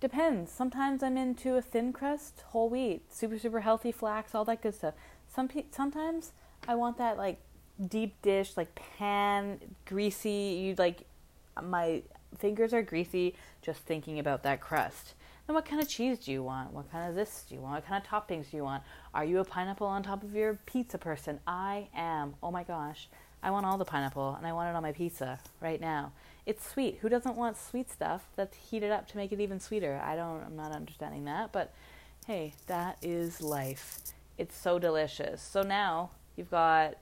Depends. 0.00 0.50
Sometimes 0.50 1.02
I'm 1.02 1.16
into 1.16 1.56
a 1.56 1.62
thin 1.62 1.92
crust, 1.92 2.42
whole 2.48 2.68
wheat, 2.68 3.12
super 3.12 3.38
super 3.38 3.60
healthy 3.60 3.92
flax, 3.92 4.34
all 4.34 4.44
that 4.46 4.62
good 4.62 4.74
stuff. 4.74 4.94
Some 5.28 5.48
pe- 5.48 5.66
sometimes 5.70 6.32
I 6.66 6.74
want 6.74 6.98
that 6.98 7.16
like 7.16 7.38
deep 7.88 8.20
dish, 8.20 8.56
like 8.56 8.74
pan, 8.74 9.60
greasy. 9.86 10.60
You 10.60 10.74
like 10.76 11.04
my 11.62 12.02
fingers 12.36 12.72
are 12.72 12.82
greasy 12.82 13.36
just 13.60 13.80
thinking 13.82 14.18
about 14.18 14.42
that 14.42 14.60
crust. 14.60 15.14
And 15.52 15.56
what 15.56 15.66
kind 15.66 15.82
of 15.82 15.88
cheese 15.88 16.18
do 16.18 16.32
you 16.32 16.42
want? 16.42 16.72
What 16.72 16.90
kind 16.90 17.10
of 17.10 17.14
this 17.14 17.44
do 17.46 17.54
you 17.54 17.60
want? 17.60 17.74
What 17.74 17.86
kind 17.86 18.02
of 18.02 18.08
toppings 18.08 18.50
do 18.50 18.56
you 18.56 18.64
want? 18.64 18.82
Are 19.12 19.22
you 19.22 19.38
a 19.40 19.44
pineapple 19.44 19.86
on 19.86 20.02
top 20.02 20.22
of 20.22 20.34
your 20.34 20.58
pizza 20.64 20.96
person? 20.96 21.40
I 21.46 21.88
am. 21.94 22.36
Oh 22.42 22.50
my 22.50 22.62
gosh. 22.64 23.10
I 23.42 23.50
want 23.50 23.66
all 23.66 23.76
the 23.76 23.84
pineapple 23.84 24.34
and 24.38 24.46
I 24.46 24.54
want 24.54 24.70
it 24.70 24.76
on 24.76 24.82
my 24.82 24.92
pizza 24.92 25.38
right 25.60 25.78
now. 25.78 26.12
It's 26.46 26.66
sweet. 26.66 27.00
Who 27.02 27.10
doesn't 27.10 27.36
want 27.36 27.58
sweet 27.58 27.90
stuff 27.90 28.22
that's 28.34 28.56
heated 28.56 28.90
up 28.90 29.06
to 29.08 29.18
make 29.18 29.30
it 29.30 29.40
even 29.40 29.60
sweeter? 29.60 30.00
I 30.02 30.16
don't 30.16 30.42
I'm 30.42 30.56
not 30.56 30.72
understanding 30.72 31.26
that, 31.26 31.52
but 31.52 31.74
hey, 32.26 32.54
that 32.66 32.96
is 33.02 33.42
life. 33.42 33.98
It's 34.38 34.56
so 34.56 34.78
delicious. 34.78 35.42
So 35.42 35.60
now 35.60 36.12
you've 36.34 36.50
got 36.50 36.94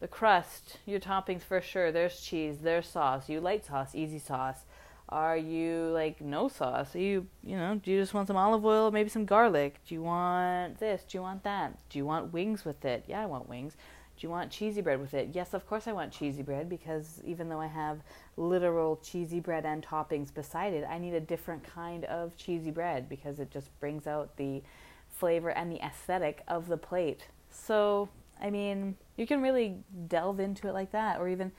the 0.00 0.08
crust, 0.08 0.78
your 0.86 1.00
toppings 1.00 1.42
for 1.42 1.60
sure. 1.60 1.92
There's 1.92 2.18
cheese, 2.18 2.60
there's 2.62 2.86
sauce. 2.86 3.28
You 3.28 3.42
light 3.42 3.66
sauce, 3.66 3.94
easy 3.94 4.20
sauce. 4.20 4.60
Are 5.08 5.36
you 5.36 5.90
like 5.92 6.20
no 6.20 6.48
sauce? 6.48 6.94
Are 6.96 6.98
you 6.98 7.26
you 7.42 7.56
know, 7.56 7.76
do 7.76 7.90
you 7.90 8.00
just 8.00 8.14
want 8.14 8.26
some 8.28 8.36
olive 8.36 8.64
oil, 8.64 8.90
maybe 8.90 9.08
some 9.08 9.26
garlic? 9.26 9.80
Do 9.86 9.94
you 9.94 10.02
want 10.02 10.78
this? 10.78 11.04
Do 11.06 11.18
you 11.18 11.22
want 11.22 11.44
that? 11.44 11.76
Do 11.90 11.98
you 11.98 12.06
want 12.06 12.32
wings 12.32 12.64
with 12.64 12.84
it? 12.84 13.04
Yeah, 13.06 13.22
I 13.22 13.26
want 13.26 13.48
wings. 13.48 13.76
Do 14.16 14.26
you 14.26 14.30
want 14.30 14.50
cheesy 14.50 14.80
bread 14.80 15.00
with 15.00 15.12
it? 15.12 15.30
Yes, 15.32 15.54
of 15.54 15.66
course 15.66 15.88
I 15.88 15.92
want 15.92 16.12
cheesy 16.12 16.42
bread 16.42 16.68
because 16.68 17.20
even 17.24 17.48
though 17.48 17.60
I 17.60 17.66
have 17.66 17.98
literal 18.36 18.96
cheesy 19.02 19.40
bread 19.40 19.66
and 19.66 19.84
toppings 19.84 20.32
beside 20.32 20.72
it, 20.72 20.86
I 20.88 20.98
need 20.98 21.14
a 21.14 21.20
different 21.20 21.64
kind 21.64 22.04
of 22.04 22.36
cheesy 22.36 22.70
bread 22.70 23.08
because 23.08 23.40
it 23.40 23.50
just 23.50 23.68
brings 23.80 24.06
out 24.06 24.36
the 24.36 24.62
flavor 25.08 25.50
and 25.50 25.70
the 25.70 25.84
aesthetic 25.84 26.42
of 26.46 26.68
the 26.68 26.76
plate. 26.76 27.26
So, 27.50 28.08
I 28.40 28.50
mean, 28.50 28.96
you 29.16 29.26
can 29.26 29.42
really 29.42 29.78
delve 30.06 30.38
into 30.38 30.68
it 30.68 30.74
like 30.74 30.92
that 30.92 31.20
or 31.20 31.28
even 31.28 31.50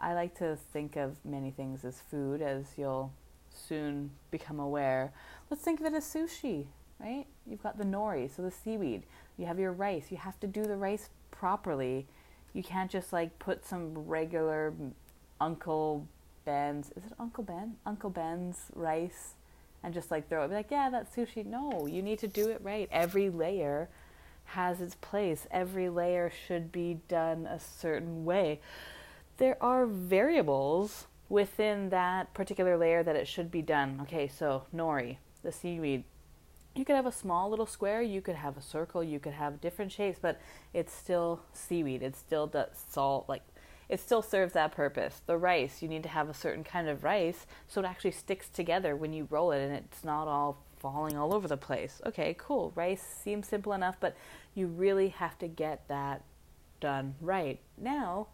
I 0.00 0.14
like 0.14 0.36
to 0.38 0.56
think 0.72 0.96
of 0.96 1.16
many 1.24 1.50
things 1.50 1.84
as 1.84 2.00
food, 2.10 2.40
as 2.40 2.66
you'll 2.76 3.12
soon 3.52 4.10
become 4.30 4.60
aware. 4.60 5.12
Let's 5.50 5.62
think 5.62 5.80
of 5.80 5.86
it 5.86 5.94
as 5.94 6.04
sushi, 6.04 6.66
right? 7.00 7.26
You've 7.46 7.62
got 7.62 7.78
the 7.78 7.84
nori, 7.84 8.34
so 8.34 8.42
the 8.42 8.50
seaweed. 8.50 9.04
You 9.36 9.46
have 9.46 9.58
your 9.58 9.72
rice. 9.72 10.06
You 10.10 10.16
have 10.18 10.38
to 10.40 10.46
do 10.46 10.64
the 10.64 10.76
rice 10.76 11.10
properly. 11.30 12.06
You 12.52 12.62
can't 12.62 12.90
just 12.90 13.12
like 13.12 13.38
put 13.38 13.64
some 13.64 13.94
regular 14.06 14.72
Uncle 15.40 16.06
Ben's. 16.44 16.90
Is 16.96 17.04
it 17.04 17.12
Uncle 17.18 17.44
Ben? 17.44 17.76
Uncle 17.84 18.10
Ben's 18.10 18.66
rice, 18.74 19.34
and 19.82 19.92
just 19.92 20.10
like 20.10 20.28
throw 20.28 20.44
it. 20.44 20.48
Be 20.48 20.54
like, 20.54 20.70
yeah, 20.70 20.90
that's 20.90 21.14
sushi. 21.14 21.44
No, 21.44 21.86
you 21.86 22.02
need 22.02 22.18
to 22.20 22.28
do 22.28 22.48
it 22.48 22.60
right. 22.62 22.88
Every 22.92 23.30
layer 23.30 23.88
has 24.44 24.80
its 24.80 24.94
place. 24.94 25.46
Every 25.50 25.88
layer 25.88 26.32
should 26.46 26.72
be 26.72 27.00
done 27.08 27.46
a 27.46 27.58
certain 27.58 28.24
way 28.24 28.60
there 29.38 29.56
are 29.62 29.86
variables 29.86 31.06
within 31.28 31.90
that 31.90 32.34
particular 32.34 32.76
layer 32.76 33.02
that 33.02 33.16
it 33.16 33.26
should 33.26 33.50
be 33.50 33.62
done. 33.62 34.00
Okay, 34.02 34.28
so 34.28 34.64
nori, 34.74 35.16
the 35.42 35.52
seaweed. 35.52 36.04
You 36.74 36.84
could 36.84 36.96
have 36.96 37.06
a 37.06 37.12
small 37.12 37.50
little 37.50 37.66
square, 37.66 38.02
you 38.02 38.20
could 38.20 38.36
have 38.36 38.56
a 38.56 38.62
circle, 38.62 39.02
you 39.02 39.18
could 39.18 39.32
have 39.32 39.60
different 39.60 39.90
shapes, 39.90 40.18
but 40.20 40.40
it's 40.72 40.92
still 40.92 41.40
seaweed. 41.52 42.02
It 42.02 42.14
still 42.14 42.46
does 42.46 42.68
salt, 42.88 43.28
like 43.28 43.42
it 43.88 44.00
still 44.00 44.22
serves 44.22 44.52
that 44.52 44.72
purpose. 44.72 45.22
The 45.26 45.38
rice, 45.38 45.82
you 45.82 45.88
need 45.88 46.02
to 46.02 46.08
have 46.08 46.28
a 46.28 46.34
certain 46.34 46.62
kind 46.62 46.88
of 46.88 47.04
rice 47.04 47.46
so 47.66 47.80
it 47.80 47.86
actually 47.86 48.12
sticks 48.12 48.48
together 48.48 48.94
when 48.94 49.12
you 49.12 49.26
roll 49.30 49.50
it 49.52 49.60
and 49.60 49.74
it's 49.74 50.04
not 50.04 50.28
all 50.28 50.62
falling 50.78 51.16
all 51.16 51.34
over 51.34 51.48
the 51.48 51.56
place. 51.56 52.00
Okay, 52.06 52.36
cool. 52.38 52.72
Rice 52.74 53.02
seems 53.02 53.48
simple 53.48 53.72
enough, 53.72 53.96
but 53.98 54.16
you 54.54 54.66
really 54.66 55.08
have 55.08 55.38
to 55.38 55.48
get 55.48 55.88
that 55.88 56.22
done 56.80 57.14
right. 57.20 57.60
Now, 57.76 58.28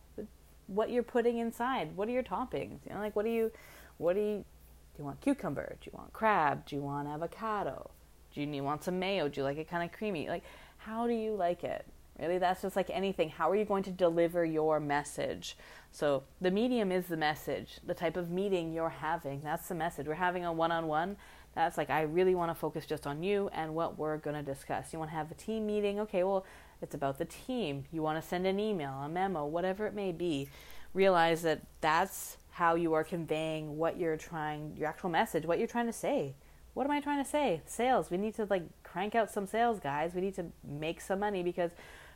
what 0.66 0.90
you're 0.90 1.02
putting 1.02 1.38
inside. 1.38 1.97
What 1.97 2.09
are 2.09 2.12
your 2.12 2.23
toppings? 2.23 2.78
You 2.87 2.94
know, 2.94 3.00
like 3.00 3.16
what 3.16 3.25
do 3.25 3.30
you, 3.30 3.50
what 3.99 4.14
do 4.14 4.21
you, 4.21 4.37
do 4.37 4.99
you 4.99 5.04
want 5.04 5.21
cucumber? 5.21 5.76
Do 5.80 5.90
you 5.90 5.97
want 5.97 6.12
crab? 6.12 6.66
Do 6.66 6.76
you 6.76 6.83
want 6.83 7.09
avocado? 7.09 7.90
Do 8.35 8.40
you 8.40 8.62
want 8.64 8.85
some 8.85 8.99
mayo? 8.99 9.28
Do 9.28 9.40
you 9.40 9.44
like 9.44 9.59
it 9.59 9.68
kind 9.68 9.85
of 9.88 9.97
creamy? 9.97 10.28
Like, 10.28 10.42
how 10.78 11.06
do 11.06 11.12
you 11.12 11.35
like 11.35 11.64
it? 11.64 11.87
Really, 12.18 12.38
that's 12.38 12.62
just 12.62 12.76
like 12.76 12.90
anything. 12.90 13.28
How 13.28 13.50
are 13.50 13.56
you 13.56 13.64
going 13.64 13.83
to 13.85 13.90
deliver 13.90 14.44
your 14.44 14.78
message? 14.78 15.56
So, 15.90 16.23
the 16.40 16.50
medium 16.50 16.92
is 16.92 17.06
the 17.06 17.16
message. 17.16 17.80
The 17.85 17.94
type 17.94 18.16
of 18.16 18.30
meeting 18.30 18.73
you're 18.73 18.88
having, 18.88 19.40
that's 19.42 19.66
the 19.66 19.75
message. 19.75 20.06
We're 20.06 20.14
having 20.14 20.44
a 20.44 20.52
one 20.52 20.71
on 20.71 20.87
one. 20.87 21.16
That's 21.54 21.76
like, 21.76 21.90
I 21.90 22.02
really 22.02 22.35
want 22.35 22.50
to 22.50 22.54
focus 22.54 22.87
just 22.87 23.06
on 23.06 23.23
you 23.23 23.49
and 23.52 23.75
what 23.75 23.99
we're 23.99 24.18
going 24.18 24.37
to 24.37 24.42
discuss. 24.42 24.92
You 24.92 24.99
want 24.99 25.11
to 25.11 25.16
have 25.16 25.30
a 25.30 25.35
team 25.35 25.66
meeting? 25.66 26.00
Okay, 26.00 26.25
well, 26.25 26.44
it's 26.83 26.95
about 26.95 27.19
the 27.19 27.25
team. 27.25 27.85
You 27.93 28.02
want 28.02 28.23
to 28.23 28.28
send 28.28 28.47
an 28.47 28.61
email, 28.61 28.93
a 28.93 29.09
memo, 29.09 29.47
whatever 29.47 29.87
it 29.87 29.95
may 29.95 30.12
be. 30.12 30.49
Realize 30.93 31.43
that 31.43 31.62
that's 31.81 32.37
how 32.52 32.75
you 32.75 32.93
are 32.93 33.04
conveying 33.04 33.76
what 33.76 33.99
you're 33.99 34.16
trying, 34.16 34.76
your 34.76 34.88
actual 34.88 35.11
message, 35.11 35.45
what 35.45 35.59
you're 35.59 35.66
trying 35.69 35.87
to 35.87 35.93
say. 35.93 36.35
What 36.75 36.85
am 36.85 36.90
I 36.93 37.00
trying 37.00 37.23
to 37.23 37.28
say? 37.28 37.62
Sales. 37.66 38.11
We 38.11 38.16
need 38.16 38.35
to 38.37 38.45
like 38.45 38.64
crank 38.83 39.14
out 39.14 39.31
some 39.31 39.47
sales, 39.47 39.81
guys. 39.81 40.14
We 40.14 40.21
need 40.21 40.35
to 40.37 40.47
make 40.66 41.00
some 41.00 41.21
money 41.21 41.43
because 41.43 41.73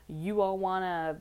you 0.08 0.40
all 0.40 0.58
want 0.58 0.84
to 0.84 1.20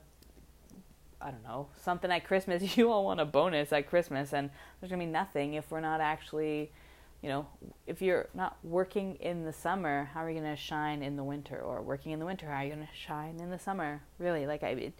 I 1.20 1.30
don't 1.30 1.42
know, 1.42 1.68
something 1.82 2.10
at 2.10 2.24
Christmas. 2.24 2.62
You 2.76 2.92
all 2.92 3.04
want 3.04 3.20
a 3.20 3.24
bonus 3.24 3.72
at 3.72 3.88
Christmas, 3.88 4.32
and 4.32 4.50
there's 4.80 4.90
to 4.90 4.96
be 4.96 5.06
nothing 5.06 5.54
if 5.54 5.70
we're 5.70 5.80
not 5.80 6.00
actually, 6.00 6.70
you 7.22 7.28
know, 7.28 7.46
if 7.86 8.00
you're 8.00 8.28
not 8.34 8.58
working 8.62 9.16
in 9.16 9.44
the 9.44 9.52
summer, 9.52 10.08
how 10.14 10.24
are 10.24 10.30
you 10.30 10.40
going 10.40 10.54
to 10.54 10.60
shine 10.60 11.02
in 11.02 11.16
the 11.16 11.24
winter? 11.24 11.60
Or 11.60 11.82
working 11.82 12.12
in 12.12 12.18
the 12.18 12.26
winter, 12.26 12.46
how 12.46 12.58
are 12.58 12.64
you 12.64 12.74
going 12.74 12.86
to 12.86 12.94
shine 12.94 13.40
in 13.40 13.50
the 13.50 13.58
summer? 13.58 14.02
Really, 14.18 14.46
like, 14.46 14.62
I, 14.62 14.68
it, 14.68 14.94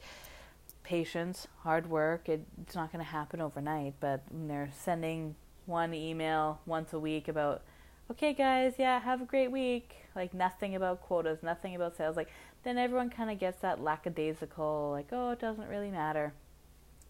patience, 0.82 1.46
hard 1.60 1.88
work, 1.88 2.28
it, 2.28 2.44
it's 2.62 2.75
not 2.75 2.90
going 2.90 3.04
to 3.04 3.10
happen 3.10 3.40
overnight, 3.40 3.94
but 4.00 4.22
when 4.30 4.48
they're 4.48 4.70
sending 4.75 5.34
one 5.66 5.92
email 5.92 6.60
once 6.64 6.94
a 6.94 6.98
week 6.98 7.28
about, 7.28 7.62
okay, 8.10 8.32
guys, 8.32 8.75
yeah, 8.78 8.98
have 8.98 9.20
a 9.20 9.26
great 9.26 9.52
week, 9.52 9.96
like 10.16 10.32
nothing 10.32 10.75
about 10.75 11.02
quotas, 11.02 11.42
nothing 11.42 11.76
about 11.76 11.94
sales, 11.94 12.16
like 12.16 12.30
then 12.64 12.78
everyone 12.78 13.10
kind 13.10 13.30
of 13.30 13.38
gets 13.38 13.60
that 13.60 13.82
lackadaisical, 13.82 14.90
like, 14.92 15.08
oh, 15.12 15.30
it 15.30 15.38
doesn't 15.38 15.68
really 15.68 15.90
matter. 15.90 16.32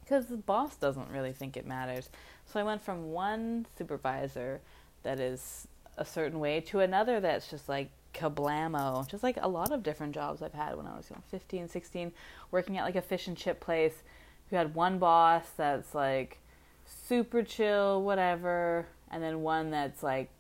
Because 0.03 0.27
the 0.27 0.37
boss 0.37 0.75
doesn't 0.77 1.11
really 1.11 1.33
think 1.33 1.57
it 1.57 1.67
matters. 1.67 2.11
So 2.47 2.59
I 2.59 2.65
went 2.65 2.83
from 2.83 3.13
one 3.13 3.67
supervisor 3.77 4.61
that 5.03 5.21
is 5.21 5.67
a 5.97 6.05
certain 6.05 6.39
way 6.39 6.61
to 6.61 6.81
another 6.81 7.21
that's 7.21 7.49
just 7.51 7.69
like 7.69 7.91
kablamo. 8.15 9.07
Just 9.09 9.23
like 9.23 9.39
a 9.41 9.49
lot 9.49 9.73
of 9.73 9.83
different 9.83 10.15
jobs 10.15 10.43
I've 10.43 10.55
had 10.55 10.77
when 10.77 10.87
I 10.87 10.97
was 10.97 11.09
you 11.11 11.17
know, 11.17 11.23
15, 11.31 11.69
16, 11.69 12.13
working 12.51 12.79
at 12.79 12.85
like 12.85 12.97
a 12.97 13.03
fish 13.03 13.27
and 13.27 13.37
chip 13.37 13.61
place. 13.61 14.03
who 14.51 14.57
had 14.57 14.75
one 14.75 14.99
boss 14.99 15.45
that's 15.57 15.95
like 15.95 16.39
super 16.87 17.43
chill, 17.43 18.03
whatever, 18.03 18.87
and 19.11 19.23
then 19.23 19.43
one 19.43 19.71
that's 19.71 20.03
like 20.03 20.31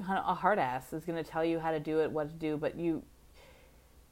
a 0.00 0.34
hard 0.34 0.58
ass 0.58 0.92
is 0.92 1.04
going 1.04 1.22
to 1.22 1.28
tell 1.28 1.44
you 1.44 1.58
how 1.58 1.70
to 1.70 1.80
do 1.80 2.00
it, 2.00 2.10
what 2.10 2.30
to 2.30 2.34
do, 2.34 2.56
but 2.56 2.76
you 2.76 3.02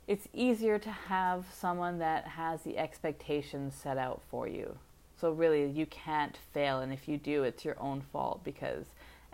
it's 0.06 0.26
easier 0.32 0.78
to 0.78 0.90
have 0.90 1.44
someone 1.52 1.98
that 1.98 2.26
has 2.26 2.62
the 2.62 2.78
expectations 2.78 3.74
set 3.74 3.98
out 3.98 4.22
for 4.30 4.48
you. 4.48 4.78
So 5.20 5.32
really, 5.32 5.68
you 5.68 5.84
can't 5.84 6.38
fail, 6.54 6.80
and 6.80 6.92
if 6.92 7.06
you 7.06 7.18
do, 7.18 7.42
it's 7.42 7.62
your 7.62 7.76
own 7.78 8.00
fault 8.00 8.42
because 8.42 8.86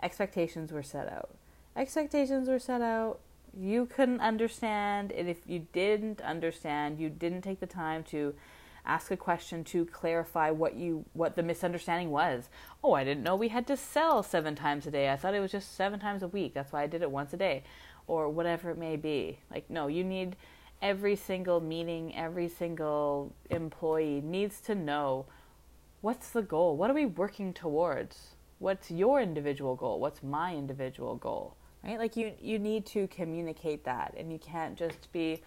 expectations 0.05 0.71
were 0.71 0.83
set 0.83 1.11
out. 1.11 1.31
Expectations 1.75 2.47
were 2.47 2.59
set 2.59 2.81
out. 2.81 3.19
You 3.57 3.87
couldn't 3.87 4.21
understand, 4.21 5.11
and 5.11 5.27
if 5.27 5.39
you 5.47 5.67
didn't 5.73 6.21
understand, 6.21 6.99
you 6.99 7.09
didn't 7.09 7.41
take 7.41 7.59
the 7.59 7.65
time 7.65 8.03
to 8.05 8.35
ask 8.85 9.09
a 9.09 9.17
question 9.17 9.63
to 9.63 9.83
clarify 9.85 10.51
what 10.51 10.75
you 10.75 11.05
what 11.13 11.35
the 11.35 11.41
misunderstanding 11.41 12.11
was. 12.11 12.49
Oh, 12.83 12.93
I 12.93 13.03
didn't 13.03 13.23
know 13.23 13.35
we 13.35 13.47
had 13.47 13.65
to 13.67 13.75
sell 13.75 14.21
7 14.21 14.53
times 14.53 14.85
a 14.85 14.91
day. 14.91 15.09
I 15.09 15.15
thought 15.15 15.33
it 15.33 15.39
was 15.39 15.51
just 15.51 15.75
7 15.75 15.99
times 15.99 16.21
a 16.21 16.27
week. 16.27 16.53
That's 16.53 16.71
why 16.71 16.83
I 16.83 16.87
did 16.87 17.01
it 17.01 17.09
once 17.09 17.33
a 17.33 17.37
day 17.37 17.63
or 18.05 18.29
whatever 18.29 18.69
it 18.69 18.77
may 18.77 18.95
be. 18.95 19.39
Like 19.49 19.69
no, 19.71 19.87
you 19.87 20.03
need 20.03 20.35
every 20.83 21.15
single 21.15 21.59
meeting, 21.61 22.15
every 22.15 22.47
single 22.47 23.33
employee 23.49 24.21
needs 24.23 24.61
to 24.61 24.75
know 24.75 25.25
what's 26.01 26.29
the 26.29 26.43
goal? 26.43 26.77
What 26.77 26.91
are 26.91 26.93
we 26.93 27.07
working 27.07 27.53
towards? 27.53 28.34
What's 28.59 28.89
your 28.89 29.21
individual 29.21 29.75
goal? 29.75 29.99
What's 29.99 30.23
my 30.23 30.55
individual 30.55 31.15
goal? 31.15 31.55
Right? 31.83 31.99
Like 31.99 32.15
you 32.15 32.33
you 32.41 32.57
need 32.59 32.85
to 32.87 33.07
communicate 33.07 33.83
that 33.85 34.13
and 34.17 34.31
you 34.31 34.39
can't 34.39 34.77
just 34.77 35.11
be 35.11 35.41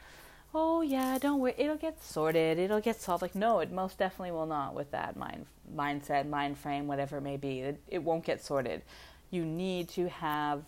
oh 0.54 0.80
yeah, 0.80 1.18
don't 1.18 1.40
worry, 1.40 1.54
it'll 1.58 1.76
get 1.76 2.02
sorted, 2.02 2.58
it'll 2.58 2.80
get 2.80 3.00
solved. 3.00 3.22
Like 3.22 3.34
no, 3.34 3.60
it 3.60 3.70
most 3.70 3.98
definitely 3.98 4.32
will 4.32 4.46
not 4.46 4.74
with 4.74 4.90
that 4.92 5.16
mind 5.16 5.46
mindset, 5.74 6.28
mind 6.28 6.58
frame, 6.58 6.86
whatever 6.86 7.18
it 7.18 7.22
may 7.22 7.36
be. 7.36 7.60
It, 7.60 7.80
it 7.88 8.02
won't 8.02 8.24
get 8.24 8.42
sorted. 8.44 8.82
You 9.30 9.44
need 9.44 9.88
to 9.90 10.08
have 10.08 10.62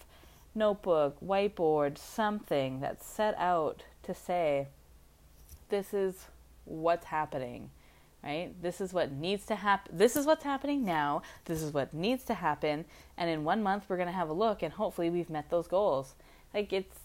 notebook, 0.54 1.16
whiteboard, 1.24 1.98
something 1.98 2.80
that's 2.80 3.06
set 3.06 3.34
out 3.38 3.84
to 4.02 4.14
say, 4.14 4.68
this 5.68 5.94
is 5.94 6.26
what's 6.64 7.06
happening, 7.06 7.70
right? 8.22 8.50
This 8.62 8.80
is 8.80 8.92
what 8.92 9.12
needs 9.12 9.46
to 9.46 9.54
happen. 9.56 9.96
This 9.96 10.16
is 10.16 10.26
what's 10.26 10.44
happening 10.44 10.84
now. 10.84 11.22
This 11.44 11.62
is 11.62 11.72
what 11.72 11.94
needs 11.94 12.24
to 12.24 12.34
happen. 12.34 12.84
And 13.16 13.30
in 13.30 13.44
one 13.44 13.62
month, 13.62 13.84
we're 13.88 13.96
going 13.96 14.08
to 14.08 14.12
have 14.12 14.28
a 14.28 14.34
look, 14.34 14.62
and 14.62 14.72
hopefully, 14.72 15.10
we've 15.10 15.30
met 15.30 15.50
those 15.50 15.66
goals. 15.66 16.14
Like, 16.54 16.72
it's, 16.72 16.98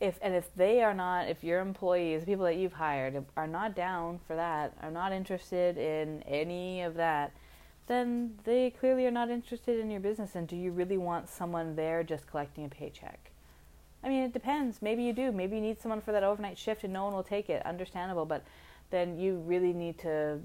if, 0.00 0.18
and 0.22 0.34
if 0.34 0.54
they 0.54 0.82
are 0.82 0.94
not, 0.94 1.28
if 1.28 1.42
your 1.42 1.60
employees, 1.60 2.24
people 2.24 2.44
that 2.44 2.56
you've 2.56 2.74
hired, 2.74 3.24
are 3.36 3.46
not 3.46 3.74
down 3.74 4.20
for 4.26 4.36
that, 4.36 4.74
are 4.82 4.90
not 4.90 5.12
interested 5.12 5.78
in 5.78 6.22
any 6.22 6.82
of 6.82 6.94
that, 6.94 7.32
then 7.86 8.34
they 8.44 8.70
clearly 8.70 9.06
are 9.06 9.12
not 9.12 9.30
interested 9.30 9.78
in 9.78 9.90
your 9.90 10.00
business. 10.00 10.34
And 10.34 10.46
do 10.48 10.56
you 10.56 10.72
really 10.72 10.98
want 10.98 11.28
someone 11.28 11.76
there 11.76 12.02
just 12.02 12.26
collecting 12.26 12.64
a 12.64 12.68
paycheck? 12.68 13.30
I 14.02 14.08
mean, 14.08 14.22
it 14.22 14.32
depends. 14.32 14.82
Maybe 14.82 15.02
you 15.02 15.12
do. 15.12 15.32
Maybe 15.32 15.56
you 15.56 15.62
need 15.62 15.80
someone 15.80 16.00
for 16.00 16.12
that 16.12 16.22
overnight 16.22 16.58
shift 16.58 16.84
and 16.84 16.92
no 16.92 17.04
one 17.04 17.12
will 17.12 17.22
take 17.22 17.48
it. 17.48 17.64
Understandable. 17.64 18.24
But 18.24 18.44
then 18.90 19.18
you 19.18 19.36
really 19.46 19.72
need 19.72 19.98
to 19.98 20.40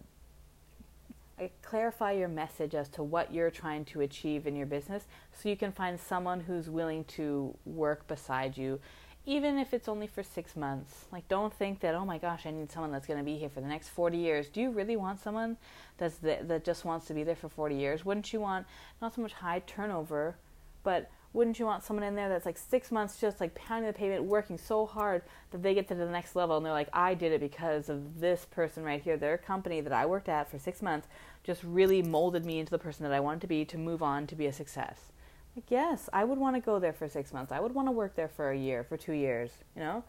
uh, 1.39 1.47
clarify 1.61 2.11
your 2.11 2.27
message 2.27 2.75
as 2.75 2.87
to 2.89 3.03
what 3.03 3.33
you're 3.33 3.51
trying 3.51 3.85
to 3.85 4.01
achieve 4.01 4.47
in 4.47 4.55
your 4.55 4.65
business 4.65 5.05
so 5.31 5.49
you 5.49 5.57
can 5.57 5.71
find 5.71 5.99
someone 5.99 6.39
who's 6.39 6.69
willing 6.69 7.03
to 7.05 7.55
work 7.65 8.07
beside 8.07 8.57
you 8.57 8.79
even 9.25 9.59
if 9.59 9.73
it's 9.73 9.87
only 9.87 10.07
for 10.07 10.23
six 10.23 10.55
months. 10.55 11.05
Like, 11.11 11.27
don't 11.27 11.53
think 11.53 11.79
that, 11.81 11.93
oh 11.93 12.05
my 12.05 12.17
gosh, 12.17 12.45
I 12.45 12.51
need 12.51 12.71
someone 12.71 12.91
that's 12.91 13.05
going 13.05 13.19
to 13.19 13.25
be 13.25 13.37
here 13.37 13.49
for 13.49 13.61
the 13.61 13.67
next 13.67 13.89
40 13.89 14.17
years. 14.17 14.49
Do 14.49 14.61
you 14.61 14.71
really 14.71 14.95
want 14.95 15.21
someone 15.21 15.57
that's 15.97 16.17
the, 16.17 16.39
that 16.43 16.65
just 16.65 16.85
wants 16.85 17.05
to 17.07 17.13
be 17.13 17.23
there 17.23 17.35
for 17.35 17.47
40 17.47 17.75
years? 17.75 18.03
Wouldn't 18.03 18.33
you 18.33 18.39
want 18.39 18.65
not 19.01 19.13
so 19.13 19.21
much 19.21 19.33
high 19.33 19.59
turnover, 19.67 20.35
but 20.83 21.09
wouldn't 21.33 21.59
you 21.59 21.65
want 21.65 21.83
someone 21.83 22.03
in 22.03 22.15
there 22.15 22.27
that's 22.27 22.45
like 22.45 22.57
six 22.57 22.91
months 22.91 23.19
just 23.19 23.39
like 23.39 23.55
pounding 23.55 23.87
the 23.87 23.97
pavement, 23.97 24.23
working 24.23 24.57
so 24.57 24.85
hard 24.85 25.23
that 25.51 25.63
they 25.63 25.73
get 25.73 25.87
to 25.87 25.95
the 25.95 26.05
next 26.05 26.35
level 26.35 26.57
and 26.57 26.65
they're 26.65 26.73
like, 26.73 26.89
I 26.91 27.13
did 27.13 27.31
it 27.31 27.39
because 27.39 27.87
of 27.87 28.19
this 28.19 28.45
person 28.51 28.83
right 28.83 29.01
here. 29.01 29.15
Their 29.15 29.37
company 29.37 29.79
that 29.81 29.93
I 29.93 30.05
worked 30.05 30.27
at 30.27 30.51
for 30.51 30.59
six 30.59 30.81
months 30.81 31.07
just 31.43 31.63
really 31.63 32.01
molded 32.01 32.45
me 32.45 32.59
into 32.59 32.71
the 32.71 32.77
person 32.77 33.03
that 33.03 33.13
I 33.13 33.21
wanted 33.21 33.41
to 33.41 33.47
be 33.47 33.63
to 33.65 33.77
move 33.77 34.03
on 34.03 34.27
to 34.27 34.35
be 34.35 34.45
a 34.45 34.53
success. 34.53 35.11
Like, 35.55 35.69
yes, 35.69 36.09
I 36.11 36.23
would 36.25 36.37
want 36.37 36.55
to 36.57 36.61
go 36.61 36.79
there 36.79 36.93
for 36.93 37.07
six 37.07 37.33
months. 37.33 37.51
I 37.51 37.59
would 37.59 37.73
want 37.73 37.87
to 37.87 37.91
work 37.91 38.15
there 38.15 38.29
for 38.29 38.51
a 38.51 38.57
year, 38.57 38.83
for 38.83 38.97
two 38.97 39.13
years, 39.13 39.51
you 39.75 39.81
know? 39.81 40.03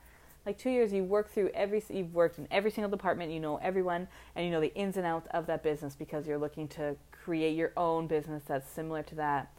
Like 0.45 0.59
two 0.59 0.71
years, 0.71 0.93
you 0.93 1.05
work 1.05 1.31
through 1.31 1.51
every, 1.55 1.83
you've 1.89 2.15
worked 2.15 2.39
in 2.39 2.49
every 2.51 2.73
single 2.73 2.91
department, 2.91 3.31
you 3.31 3.39
know 3.39 3.59
everyone, 3.59 4.09
and 4.35 4.45
you 4.45 4.51
know 4.51 4.61
the 4.61 4.75
ins 4.75 4.97
and 4.97 5.07
outs 5.07 5.29
of 5.31 5.47
that 5.47 5.63
business 5.63 5.95
because 5.95 6.27
you're 6.27 6.39
looking 6.39 6.67
to 6.69 6.97
create 7.13 7.57
your 7.57 7.73
own 7.77 8.09
business 8.09 8.43
that's 8.47 8.69
similar 8.69 9.05
to 9.05 9.15
that 9.15 9.53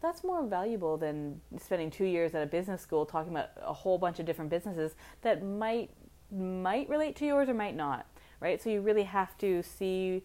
that's 0.00 0.24
more 0.24 0.44
valuable 0.44 0.96
than 0.96 1.40
spending 1.60 1.90
two 1.90 2.04
years 2.04 2.34
at 2.34 2.42
a 2.42 2.46
business 2.46 2.80
school 2.80 3.04
talking 3.04 3.32
about 3.32 3.50
a 3.62 3.72
whole 3.72 3.98
bunch 3.98 4.18
of 4.18 4.26
different 4.26 4.50
businesses 4.50 4.94
that 5.22 5.44
might 5.44 5.90
might 6.32 6.88
relate 6.88 7.16
to 7.16 7.26
yours 7.26 7.48
or 7.48 7.54
might 7.54 7.76
not 7.76 8.06
right? 8.40 8.62
So 8.62 8.70
you 8.70 8.80
really 8.80 9.02
have 9.02 9.36
to 9.38 9.62
see 9.62 10.22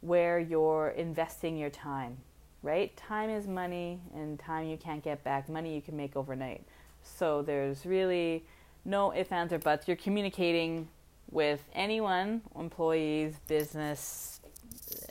where 0.00 0.38
you're 0.38 0.90
investing 0.90 1.56
your 1.56 1.70
time 1.70 2.18
right? 2.66 2.96
Time 2.96 3.30
is 3.30 3.46
money 3.46 4.00
and 4.14 4.38
time 4.38 4.66
you 4.66 4.76
can't 4.76 5.02
get 5.02 5.22
back 5.22 5.48
money 5.48 5.74
you 5.74 5.80
can 5.80 5.96
make 5.96 6.16
overnight. 6.16 6.64
So 7.02 7.42
there's 7.42 7.86
really 7.86 8.44
no 8.84 9.14
ifs 9.14 9.30
ands 9.30 9.52
or 9.52 9.58
buts. 9.58 9.86
You're 9.86 9.96
communicating 9.96 10.88
with 11.30 11.62
anyone 11.74 12.42
employees 12.58 13.34
business 13.46 14.40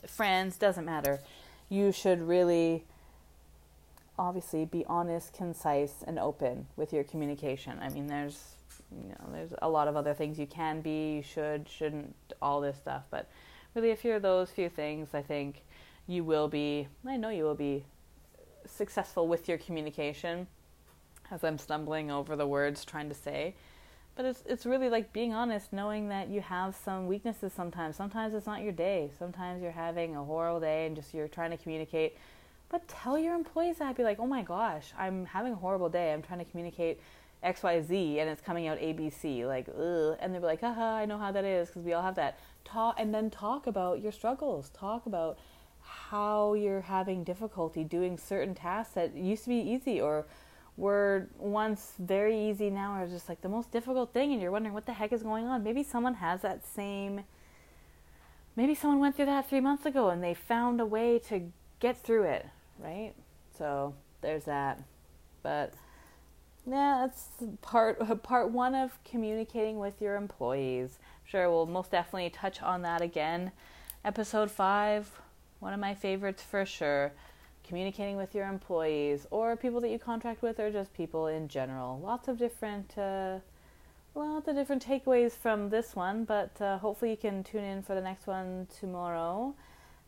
friends 0.05 0.57
doesn't 0.57 0.85
matter. 0.85 1.19
You 1.69 1.91
should 1.91 2.21
really 2.21 2.83
obviously 4.17 4.65
be 4.65 4.85
honest, 4.87 5.33
concise, 5.33 6.03
and 6.05 6.17
open 6.19 6.67
with 6.75 6.93
your 6.93 7.03
communication. 7.03 7.77
I 7.79 7.89
mean, 7.89 8.07
there's 8.07 8.55
you 8.91 9.09
know, 9.09 9.33
there's 9.33 9.53
a 9.61 9.69
lot 9.69 9.87
of 9.87 9.95
other 9.95 10.13
things 10.13 10.39
you 10.39 10.47
can 10.47 10.81
be, 10.81 11.15
you 11.17 11.23
should, 11.23 11.67
shouldn't, 11.67 12.15
all 12.41 12.61
this 12.61 12.77
stuff. 12.77 13.03
But 13.09 13.29
really, 13.73 13.89
if 13.89 14.03
you're 14.03 14.19
those 14.19 14.51
few 14.51 14.69
things, 14.69 15.09
I 15.13 15.21
think 15.21 15.63
you 16.07 16.23
will 16.23 16.47
be. 16.47 16.87
I 17.05 17.17
know 17.17 17.29
you 17.29 17.43
will 17.43 17.55
be 17.55 17.85
successful 18.65 19.27
with 19.27 19.47
your 19.47 19.57
communication. 19.57 20.47
As 21.31 21.43
I'm 21.43 21.57
stumbling 21.57 22.11
over 22.11 22.35
the 22.35 22.45
words 22.45 22.85
trying 22.85 23.09
to 23.09 23.15
say, 23.15 23.55
but 24.15 24.25
it's 24.25 24.43
it's 24.45 24.65
really 24.65 24.89
like 24.89 25.11
being 25.11 25.33
honest, 25.33 25.73
knowing 25.73 26.09
that 26.09 26.29
you 26.29 26.39
have 26.39 26.75
some 26.75 27.07
weaknesses 27.07 27.51
sometimes. 27.51 27.95
Sometimes 27.95 28.35
it's 28.35 28.45
not 28.45 28.61
your 28.61 28.71
day. 28.71 29.09
Sometimes 29.17 29.61
you're 29.61 29.71
having 29.71 30.15
a 30.15 30.23
horrible 30.23 30.59
day 30.59 30.85
and 30.85 30.95
just 30.95 31.15
you're 31.15 31.27
trying 31.27 31.49
to 31.49 31.57
communicate 31.57 32.15
but 32.69 32.87
tell 32.87 33.17
your 33.17 33.35
employees 33.35 33.77
that. 33.77 33.95
Be 33.95 34.03
like, 34.03 34.19
oh 34.19 34.27
my 34.27 34.41
gosh, 34.41 34.91
I'm 34.97 35.25
having 35.25 35.53
a 35.53 35.55
horrible 35.55 35.89
day. 35.89 36.13
I'm 36.13 36.21
trying 36.21 36.39
to 36.39 36.45
communicate 36.45 36.99
X, 37.43 37.63
Y, 37.63 37.81
Z, 37.81 38.19
and 38.19 38.29
it's 38.29 38.41
coming 38.41 38.67
out 38.67 38.77
A, 38.79 38.93
B, 38.93 39.09
C. 39.09 39.45
Like, 39.45 39.67
ugh. 39.69 40.17
And 40.19 40.33
they'll 40.33 40.41
be 40.41 40.47
like, 40.47 40.61
haha, 40.61 40.95
I 40.95 41.05
know 41.05 41.17
how 41.17 41.31
that 41.31 41.45
is 41.45 41.67
because 41.67 41.83
we 41.83 41.93
all 41.93 42.01
have 42.01 42.15
that. 42.15 42.39
Talk 42.63 42.95
and 42.97 43.13
then 43.13 43.29
talk 43.29 43.67
about 43.67 44.01
your 44.01 44.11
struggles. 44.11 44.69
Talk 44.69 45.05
about 45.05 45.37
how 45.81 46.55
you're 46.55 46.81
having 46.81 47.23
difficulty 47.23 47.83
doing 47.83 48.17
certain 48.17 48.55
tasks 48.55 48.95
that 48.95 49.15
used 49.15 49.43
to 49.43 49.49
be 49.49 49.57
easy 49.57 50.01
or 50.01 50.25
were 50.77 51.27
once 51.37 51.93
very 51.99 52.49
easy 52.49 52.69
now 52.69 52.91
are 52.91 53.07
just 53.07 53.29
like 53.29 53.41
the 53.41 53.47
most 53.47 53.71
difficult 53.71 54.11
thing 54.11 54.33
and 54.33 54.41
you're 54.41 54.51
wondering 54.51 54.73
what 54.73 54.85
the 54.85 54.91
heck 54.91 55.13
is 55.13 55.23
going 55.23 55.45
on 55.45 55.63
maybe 55.63 55.83
someone 55.83 56.15
has 56.15 56.41
that 56.41 56.65
same 56.65 57.23
maybe 58.57 58.75
someone 58.75 58.99
went 58.99 59.15
through 59.15 59.25
that 59.25 59.47
three 59.47 59.61
months 59.61 59.85
ago 59.85 60.09
and 60.09 60.21
they 60.21 60.33
found 60.33 60.81
a 60.81 60.85
way 60.85 61.17
to 61.17 61.49
get 61.79 61.97
through 61.97 62.23
it, 62.23 62.45
right? 62.79 63.13
So 63.57 63.93
there's 64.21 64.45
that. 64.45 64.81
But 65.43 65.73
yeah, 66.65 67.05
that's 67.05 67.27
part 67.61 67.99
part 68.23 68.51
one 68.51 68.75
of 68.75 68.97
communicating 69.03 69.79
with 69.79 70.01
your 70.01 70.15
employees. 70.15 70.99
Sure, 71.23 71.49
we'll 71.49 71.65
most 71.65 71.91
definitely 71.91 72.29
touch 72.29 72.61
on 72.61 72.81
that 72.83 73.01
again. 73.01 73.51
Episode 74.03 74.51
five, 74.51 75.09
one 75.59 75.73
of 75.73 75.79
my 75.79 75.95
favorites 75.95 76.43
for 76.43 76.65
sure. 76.65 77.11
Communicating 77.67 78.15
with 78.15 78.35
your 78.35 78.47
employees 78.47 79.25
or 79.31 79.55
people 79.55 79.81
that 79.81 79.89
you 79.89 79.97
contract 79.97 80.43
with, 80.43 80.59
or 80.59 80.69
just 80.69 80.93
people 80.93 81.25
in 81.25 81.47
general. 81.47 81.99
Lots 81.99 82.27
of 82.27 82.37
different, 82.37 82.95
uh, 82.95 83.39
lots 84.13 84.47
of 84.47 84.55
different 84.55 84.85
takeaways 84.85 85.31
from 85.31 85.71
this 85.71 85.95
one. 85.95 86.25
But 86.25 86.61
uh, 86.61 86.77
hopefully, 86.77 87.09
you 87.09 87.17
can 87.17 87.43
tune 87.43 87.63
in 87.63 87.81
for 87.81 87.95
the 87.95 88.01
next 88.01 88.27
one 88.27 88.67
tomorrow. 88.79 89.55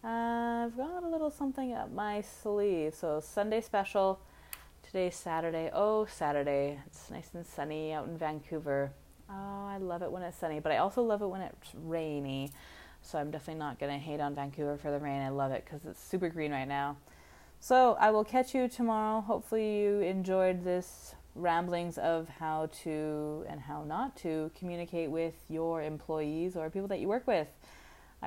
I've 0.09 0.77
got 0.77 1.03
a 1.03 1.09
little 1.09 1.29
something 1.29 1.73
up 1.73 1.91
my 1.91 2.21
sleeve. 2.21 2.95
So 2.95 3.19
Sunday 3.19 3.59
special 3.59 4.21
Today's 4.81 5.17
Saturday. 5.17 5.69
Oh, 5.73 6.05
Saturday. 6.05 6.79
It's 6.85 7.11
nice 7.11 7.31
and 7.33 7.45
sunny 7.45 7.91
out 7.91 8.07
in 8.07 8.17
Vancouver. 8.17 8.93
Oh, 9.29 9.67
I 9.67 9.77
love 9.79 10.01
it 10.03 10.09
when 10.09 10.23
it's 10.23 10.37
sunny, 10.37 10.61
but 10.61 10.71
I 10.71 10.77
also 10.77 11.03
love 11.03 11.21
it 11.21 11.27
when 11.27 11.41
it's 11.41 11.75
rainy. 11.83 12.51
So 13.01 13.19
I'm 13.19 13.31
definitely 13.31 13.59
not 13.59 13.79
going 13.79 13.91
to 13.91 13.99
hate 13.99 14.21
on 14.21 14.33
Vancouver 14.33 14.77
for 14.77 14.91
the 14.91 14.99
rain. 14.99 15.21
I 15.21 15.27
love 15.27 15.51
it 15.51 15.65
because 15.65 15.83
it's 15.83 16.01
super 16.01 16.29
green 16.29 16.53
right 16.53 16.69
now. 16.69 16.95
So 17.59 17.97
I 17.99 18.11
will 18.11 18.23
catch 18.23 18.55
you 18.55 18.69
tomorrow. 18.69 19.19
Hopefully, 19.19 19.81
you 19.81 19.99
enjoyed 19.99 20.63
this 20.63 21.15
ramblings 21.35 21.97
of 21.97 22.29
how 22.29 22.69
to 22.83 23.45
and 23.49 23.59
how 23.59 23.83
not 23.83 24.15
to 24.17 24.51
communicate 24.57 25.11
with 25.11 25.35
your 25.49 25.81
employees 25.81 26.55
or 26.55 26.69
people 26.69 26.87
that 26.87 27.01
you 27.01 27.09
work 27.09 27.27
with. 27.27 27.49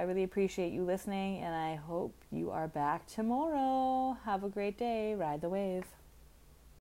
I 0.00 0.04
really 0.04 0.22
appreciate 0.22 0.72
you 0.72 0.82
listening, 0.82 1.42
and 1.42 1.54
I 1.54 1.74
hope 1.74 2.14
you 2.32 2.50
are 2.50 2.66
back 2.66 3.06
tomorrow. 3.06 4.16
Have 4.24 4.44
a 4.44 4.48
great 4.48 4.78
day. 4.78 5.14
Ride 5.14 5.42
the 5.42 5.50
wave. 5.50 5.84